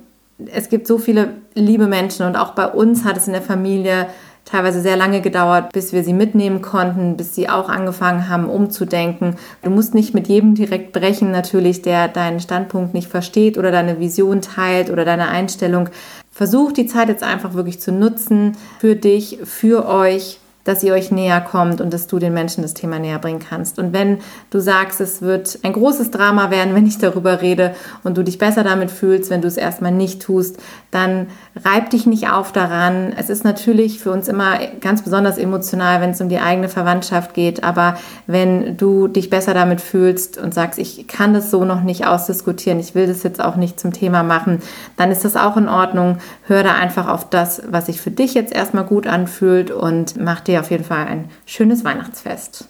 es 0.52 0.68
gibt 0.68 0.86
so 0.86 0.98
viele 0.98 1.34
liebe 1.54 1.86
Menschen 1.86 2.26
und 2.26 2.36
auch 2.36 2.52
bei 2.52 2.66
uns 2.66 3.04
hat 3.04 3.16
es 3.16 3.26
in 3.26 3.32
der 3.32 3.42
Familie 3.42 4.08
teilweise 4.44 4.80
sehr 4.80 4.96
lange 4.96 5.20
gedauert, 5.20 5.72
bis 5.72 5.92
wir 5.92 6.02
sie 6.02 6.12
mitnehmen 6.12 6.62
konnten, 6.62 7.16
bis 7.16 7.36
sie 7.36 7.48
auch 7.48 7.68
angefangen 7.68 8.28
haben, 8.28 8.48
umzudenken. 8.50 9.36
Du 9.62 9.70
musst 9.70 9.94
nicht 9.94 10.14
mit 10.14 10.26
jedem 10.26 10.56
direkt 10.56 10.92
brechen, 10.92 11.30
natürlich, 11.30 11.82
der 11.82 12.08
deinen 12.08 12.40
Standpunkt 12.40 12.92
nicht 12.92 13.08
versteht 13.08 13.56
oder 13.56 13.70
deine 13.70 14.00
Vision 14.00 14.42
teilt 14.42 14.90
oder 14.90 15.04
deine 15.04 15.28
Einstellung. 15.28 15.90
Versuch 16.32 16.72
die 16.72 16.86
Zeit 16.86 17.08
jetzt 17.08 17.22
einfach 17.22 17.54
wirklich 17.54 17.80
zu 17.80 17.92
nutzen 17.92 18.56
für 18.80 18.96
dich, 18.96 19.38
für 19.44 19.86
euch 19.86 20.40
dass 20.64 20.82
ihr 20.82 20.94
euch 20.94 21.10
näher 21.10 21.40
kommt 21.40 21.80
und 21.80 21.92
dass 21.92 22.06
du 22.06 22.18
den 22.18 22.32
Menschen 22.32 22.62
das 22.62 22.74
Thema 22.74 22.98
näher 22.98 23.18
bringen 23.18 23.40
kannst. 23.40 23.78
Und 23.78 23.92
wenn 23.92 24.18
du 24.50 24.60
sagst, 24.60 25.00
es 25.00 25.22
wird 25.22 25.58
ein 25.62 25.72
großes 25.72 26.10
Drama 26.10 26.50
werden, 26.50 26.74
wenn 26.74 26.86
ich 26.86 26.98
darüber 26.98 27.40
rede 27.42 27.74
und 28.04 28.16
du 28.16 28.22
dich 28.22 28.38
besser 28.38 28.64
damit 28.64 28.90
fühlst, 28.90 29.30
wenn 29.30 29.42
du 29.42 29.48
es 29.48 29.56
erstmal 29.56 29.92
nicht 29.92 30.22
tust, 30.22 30.58
dann 30.90 31.26
reib 31.64 31.90
dich 31.90 32.06
nicht 32.06 32.30
auf 32.30 32.52
daran. 32.52 33.12
Es 33.16 33.30
ist 33.30 33.44
natürlich 33.44 33.98
für 33.98 34.12
uns 34.12 34.28
immer 34.28 34.58
ganz 34.80 35.02
besonders 35.02 35.38
emotional, 35.38 36.00
wenn 36.00 36.10
es 36.10 36.20
um 36.20 36.28
die 36.28 36.38
eigene 36.38 36.68
Verwandtschaft 36.68 37.34
geht, 37.34 37.64
aber 37.64 37.96
wenn 38.26 38.76
du 38.76 39.08
dich 39.08 39.30
besser 39.30 39.54
damit 39.54 39.80
fühlst 39.80 40.38
und 40.38 40.54
sagst, 40.54 40.78
ich 40.78 41.06
kann 41.08 41.34
das 41.34 41.50
so 41.50 41.64
noch 41.64 41.82
nicht 41.82 42.06
ausdiskutieren, 42.06 42.78
ich 42.78 42.94
will 42.94 43.06
das 43.06 43.22
jetzt 43.22 43.42
auch 43.42 43.56
nicht 43.56 43.80
zum 43.80 43.92
Thema 43.92 44.22
machen, 44.22 44.62
dann 44.96 45.10
ist 45.10 45.24
das 45.24 45.36
auch 45.36 45.56
in 45.56 45.68
Ordnung. 45.68 46.18
Hör 46.46 46.62
da 46.62 46.74
einfach 46.74 47.08
auf 47.08 47.28
das, 47.28 47.62
was 47.68 47.86
sich 47.86 48.00
für 48.00 48.10
dich 48.10 48.34
jetzt 48.34 48.54
erstmal 48.54 48.84
gut 48.84 49.06
anfühlt 49.06 49.70
und 49.70 50.20
mach 50.20 50.40
dir 50.40 50.51
dir 50.52 50.60
auf 50.60 50.70
jeden 50.70 50.84
Fall 50.84 51.06
ein 51.06 51.30
schönes 51.46 51.84
Weihnachtsfest. 51.84 52.68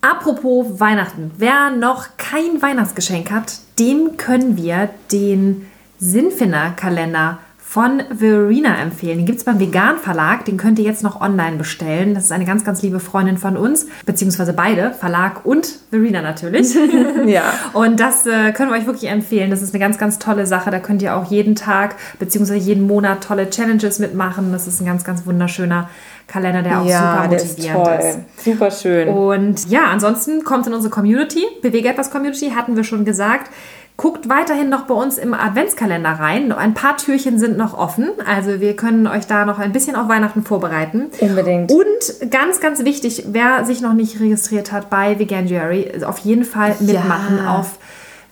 Apropos 0.00 0.80
Weihnachten, 0.80 1.30
wer 1.38 1.70
noch 1.70 2.16
kein 2.16 2.60
Weihnachtsgeschenk 2.60 3.30
hat, 3.30 3.58
dem 3.78 4.16
können 4.16 4.56
wir 4.56 4.90
den 5.12 5.66
Sinnfinder-Kalender 5.98 7.38
von 7.72 8.02
Verena 8.18 8.76
empfehlen. 8.82 9.16
Den 9.16 9.24
gibt 9.24 9.38
es 9.38 9.44
beim 9.44 9.58
Vegan 9.58 9.96
Verlag, 9.96 10.44
den 10.44 10.58
könnt 10.58 10.78
ihr 10.78 10.84
jetzt 10.84 11.02
noch 11.02 11.22
online 11.22 11.56
bestellen. 11.56 12.12
Das 12.14 12.24
ist 12.24 12.32
eine 12.32 12.44
ganz, 12.44 12.64
ganz 12.64 12.82
liebe 12.82 13.00
Freundin 13.00 13.38
von 13.38 13.56
uns, 13.56 13.86
beziehungsweise 14.04 14.52
beide, 14.52 14.92
Verlag 14.92 15.46
und 15.46 15.78
Verena 15.88 16.20
natürlich. 16.20 16.74
ja. 17.24 17.44
Und 17.72 17.98
das 17.98 18.26
äh, 18.26 18.52
können 18.52 18.70
wir 18.70 18.76
euch 18.76 18.84
wirklich 18.84 19.10
empfehlen. 19.10 19.50
Das 19.50 19.62
ist 19.62 19.72
eine 19.72 19.82
ganz, 19.82 19.96
ganz 19.96 20.18
tolle 20.18 20.46
Sache. 20.46 20.70
Da 20.70 20.80
könnt 20.80 21.00
ihr 21.00 21.16
auch 21.16 21.30
jeden 21.30 21.54
Tag, 21.54 21.96
beziehungsweise 22.18 22.58
jeden 22.58 22.86
Monat 22.86 23.24
tolle 23.24 23.48
Challenges 23.48 24.00
mitmachen. 24.00 24.52
Das 24.52 24.66
ist 24.66 24.82
ein 24.82 24.84
ganz, 24.84 25.02
ganz 25.04 25.24
wunderschöner 25.24 25.88
Kalender, 26.26 26.62
der 26.62 26.80
auch 26.80 26.86
ja, 26.86 26.98
super 26.98 27.28
motivierend 27.28 27.88
ist, 27.88 28.18
ist. 28.36 28.44
Super 28.44 28.70
schön. 28.70 29.08
Und 29.08 29.68
ja, 29.68 29.84
ansonsten 29.86 30.44
kommt 30.44 30.66
in 30.66 30.74
unsere 30.74 30.92
Community, 30.92 31.44
Bewege 31.62 31.88
etwas 31.88 32.10
Community, 32.10 32.50
hatten 32.50 32.76
wir 32.76 32.84
schon 32.84 33.04
gesagt. 33.04 33.50
Guckt 33.98 34.28
weiterhin 34.28 34.70
noch 34.70 34.86
bei 34.86 34.94
uns 34.94 35.18
im 35.18 35.34
Adventskalender 35.34 36.08
rein. 36.08 36.50
Ein 36.50 36.72
paar 36.72 36.96
Türchen 36.96 37.38
sind 37.38 37.58
noch 37.58 37.76
offen. 37.76 38.08
Also 38.26 38.60
wir 38.60 38.74
können 38.74 39.06
euch 39.06 39.26
da 39.26 39.44
noch 39.44 39.58
ein 39.58 39.72
bisschen 39.72 39.96
auf 39.96 40.08
Weihnachten 40.08 40.42
vorbereiten. 40.42 41.10
Unbedingt. 41.20 41.70
Und 41.70 42.30
ganz, 42.30 42.60
ganz 42.60 42.84
wichtig, 42.84 43.26
wer 43.28 43.64
sich 43.66 43.82
noch 43.82 43.92
nicht 43.92 44.18
registriert 44.18 44.72
hat 44.72 44.88
bei 44.88 45.18
Veganuary, 45.18 46.04
auf 46.04 46.18
jeden 46.18 46.44
Fall 46.44 46.74
mitmachen 46.80 47.38
ja. 47.44 47.58
auf 47.58 47.78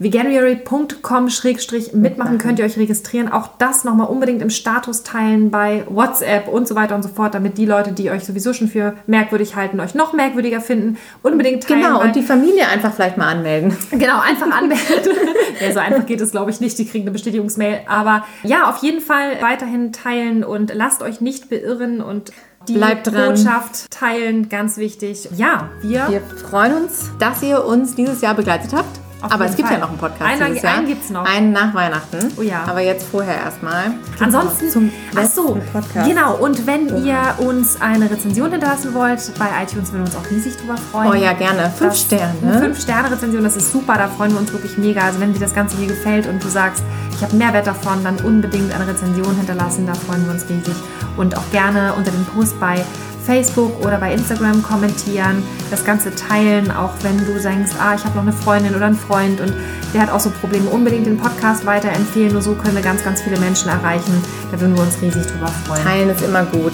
veganuary.com-mitmachen 0.01 2.39
könnt 2.39 2.59
ihr 2.59 2.65
euch 2.65 2.77
registrieren. 2.79 3.31
Auch 3.31 3.51
das 3.59 3.85
nochmal 3.85 4.09
unbedingt 4.09 4.43
im 4.43 4.51
Status 4.51 5.05
teilen 5.05 5.51
bei 5.51 5.85
WhatsApp 5.89 6.49
und 6.49 6.67
so 6.67 6.75
weiter 6.75 6.97
und 6.97 7.03
so 7.03 7.11
fort, 7.11 7.35
damit 7.35 7.59
die 7.59 7.67
Leute, 7.67 7.93
die 7.93 8.11
euch 8.11 8.25
sowieso 8.25 8.55
schon 8.55 8.69
für 8.69 8.95
merkwürdig 9.07 9.57
halten, 9.57 9.79
euch 9.79 9.95
noch 9.95 10.15
merkwürdiger 10.15 10.63
finden. 10.63 10.97
Unbedingt 11.23 11.65
teilen. 11.65 11.83
Genau, 11.83 12.01
und 12.01 12.17
die 12.17 12.23
Familie 12.23 12.67
einfach 12.69 12.95
vielleicht 12.95 13.17
mal 13.17 13.29
anmelden. 13.29 13.77
Genau, 14.01 14.21
einfach 14.21 14.51
anmelden. 14.51 15.13
ja, 15.61 15.73
so 15.73 15.79
einfach 15.79 16.07
geht 16.07 16.23
es, 16.23 16.31
glaube 16.31 16.51
ich, 16.51 16.61
nicht. 16.61 16.79
Die 16.79 16.87
kriegen 16.87 17.05
eine 17.05 17.11
Bestätigungsmail. 17.11 17.81
Aber 17.87 18.25
ja, 18.43 18.71
auf 18.71 18.79
jeden 18.79 19.03
Fall 19.03 19.43
weiterhin 19.43 19.93
teilen 19.93 20.43
und 20.43 20.73
lasst 20.75 21.03
euch 21.03 21.21
nicht 21.21 21.51
beirren 21.51 22.01
und 22.01 22.33
die 22.67 22.73
Bleibt 22.75 23.07
dran. 23.07 23.35
Botschaft 23.35 23.91
teilen, 23.91 24.49
ganz 24.49 24.79
wichtig. 24.79 25.29
Ja, 25.37 25.69
wir, 25.83 26.07
wir 26.09 26.21
freuen 26.21 26.85
uns, 26.85 27.11
dass 27.19 27.43
ihr 27.43 27.65
uns 27.65 27.95
dieses 27.95 28.23
Jahr 28.23 28.35
begleitet 28.35 28.73
habt. 28.73 29.00
Auf 29.23 29.33
Aber 29.33 29.45
es 29.45 29.57
gibt 29.57 29.69
Fall. 29.69 29.77
ja 29.77 29.81
noch 29.83 29.91
einen 29.91 29.99
Podcast. 29.99 30.23
Einen, 30.23 30.47
dieses 30.47 30.63
Jahr. 30.63 30.75
einen 30.77 30.87
gibt 30.87 31.05
es 31.05 31.11
noch. 31.11 31.25
Einen 31.25 31.53
nach 31.53 31.75
Weihnachten. 31.75 32.33
Oh 32.39 32.43
ja. 32.43 32.65
Aber 32.67 32.81
jetzt 32.81 33.07
vorher 33.07 33.37
erstmal. 33.37 33.93
Ansonsten 34.19 34.71
zum 34.71 34.93
ach 35.15 35.27
so, 35.27 35.59
Podcast. 35.73 36.09
Genau. 36.09 36.37
Und 36.37 36.67
wenn 36.67 36.91
oh. 36.93 36.97
ihr 37.05 37.19
uns 37.39 37.81
eine 37.81 38.11
Rezension 38.11 38.51
hinterlassen 38.51 38.95
wollt, 38.95 39.33
bei 39.39 39.47
iTunes 39.63 39.93
würden 39.93 40.07
wir 40.07 40.07
uns 40.07 40.17
auch 40.17 40.31
riesig 40.31 40.57
drüber 40.57 40.77
freuen. 40.77 41.11
Oh 41.11 41.15
ja, 41.15 41.33
gerne. 41.35 41.71
Fünf 41.77 41.93
das, 41.93 42.01
Sterne. 42.01 42.59
Fünf 42.61 42.81
Sterne 42.81 43.11
Rezension, 43.11 43.45
das 43.45 43.57
ist 43.57 43.73
super. 43.73 43.95
Da 43.95 44.09
freuen 44.09 44.33
wir 44.33 44.41
uns 44.41 44.53
wirklich 44.53 44.79
mega. 44.79 45.03
Also 45.03 45.21
wenn 45.21 45.33
dir 45.33 45.41
das 45.41 45.55
Ganze 45.55 45.77
hier 45.77 45.89
gefällt 45.89 46.27
und 46.27 46.43
du 46.43 46.49
sagst, 46.49 46.83
ich 47.15 47.23
habe 47.23 47.37
Mehrwert 47.37 47.67
davon, 47.67 48.03
dann 48.03 48.17
unbedingt 48.21 48.75
eine 48.75 48.87
Rezension 48.87 49.37
hinterlassen. 49.37 49.87
Da 49.87 49.95
freuen 49.95 50.25
wir 50.25 50.33
uns 50.33 50.49
riesig. 50.49 50.75
Und 51.19 51.37
auch 51.37 51.51
gerne 51.53 51.93
unter 51.95 52.11
dem 52.11 52.25
Post 52.25 52.59
bei 52.59 52.83
Facebook 53.25 53.85
oder 53.85 53.99
bei 53.99 54.13
Instagram 54.13 54.63
kommentieren, 54.63 55.43
das 55.71 55.85
Ganze 55.85 56.15
teilen, 56.15 56.71
auch 56.71 56.93
wenn 57.03 57.19
du 57.19 57.41
denkst, 57.41 57.73
ah, 57.79 57.95
ich 57.95 58.05
habe 58.05 58.17
noch 58.17 58.23
eine 58.23 58.33
Freundin 58.33 58.75
oder 58.75 58.87
einen 58.87 58.97
Freund 58.97 59.41
und 59.41 59.53
der 59.93 60.03
hat 60.03 60.11
auch 60.11 60.21
so 60.21 60.31
Probleme, 60.31 60.69
unbedingt 60.71 61.07
den 61.07 61.17
Podcast 61.17 61.67
weiterempfehlen. 61.67 62.33
Nur 62.33 62.43
so 62.43 62.55
können 62.55 62.75
wir 62.75 62.83
ganz, 62.83 63.03
ganz 63.05 63.23
viele 63.23 63.39
Menschen 63.39 63.69
erreichen. 63.69 64.23
Da 64.51 64.61
würden 64.61 64.77
wir 64.77 64.83
uns 64.83 65.01
riesig 65.03 65.27
drüber 65.27 65.49
freuen. 65.49 65.83
Teilen 65.83 66.11
ist 66.11 66.23
immer 66.23 66.45
gut. 66.45 66.73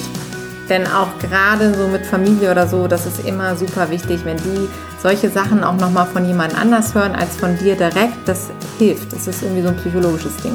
Denn 0.69 0.87
auch 0.87 1.19
gerade 1.19 1.75
so 1.75 1.87
mit 1.87 2.05
Familie 2.05 2.51
oder 2.51 2.67
so, 2.67 2.89
das 2.89 3.07
ist 3.07 3.25
immer 3.25 3.55
super 3.57 3.89
wichtig, 3.91 4.25
wenn 4.25 4.37
die 4.37 4.69
solche 5.01 5.31
Sachen 5.31 5.63
auch 5.63 5.77
nochmal 5.77 6.07
von 6.07 6.27
jemand 6.27 6.59
anders 6.59 6.95
hören 6.95 7.15
als 7.15 7.37
von 7.37 7.57
dir 7.57 7.77
direkt. 7.77 8.27
Das 8.27 8.51
hilft. 8.79 9.13
Das 9.13 9.27
ist 9.27 9.43
irgendwie 9.43 9.63
so 9.63 9.69
ein 9.69 9.77
psychologisches 9.77 10.37
Ding. 10.39 10.55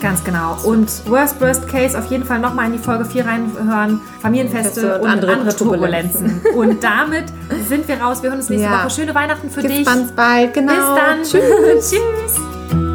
Ganz 0.00 0.22
genau. 0.22 0.56
Und 0.62 0.88
Worst 1.08 1.40
Worst 1.40 1.66
Case 1.68 1.98
auf 1.98 2.06
jeden 2.10 2.24
Fall 2.24 2.38
nochmal 2.38 2.66
in 2.66 2.72
die 2.72 2.78
Folge 2.78 3.04
4 3.04 3.26
reinhören. 3.26 4.00
Familienfeste 4.20 5.00
und, 5.00 5.08
andere, 5.08 5.32
andere 5.32 5.56
Turbulenzen. 5.56 6.40
und 6.54 6.82
damit 6.82 7.24
sind 7.68 7.88
wir 7.88 8.00
raus. 8.00 8.22
Wir 8.22 8.30
hören 8.30 8.38
uns 8.38 8.48
nächste 8.48 8.68
ja. 8.68 8.84
Woche. 8.84 8.90
Schöne 8.90 9.14
Weihnachten 9.14 9.50
für 9.50 9.62
Bis 9.62 9.72
dich. 9.72 9.84
Bis 9.84 10.12
bald. 10.12 10.54
Genau. 10.54 10.72
Bis 10.72 10.84
dann. 10.84 11.22
Tschüss. 11.22 11.90
Tschüss. 11.90 12.87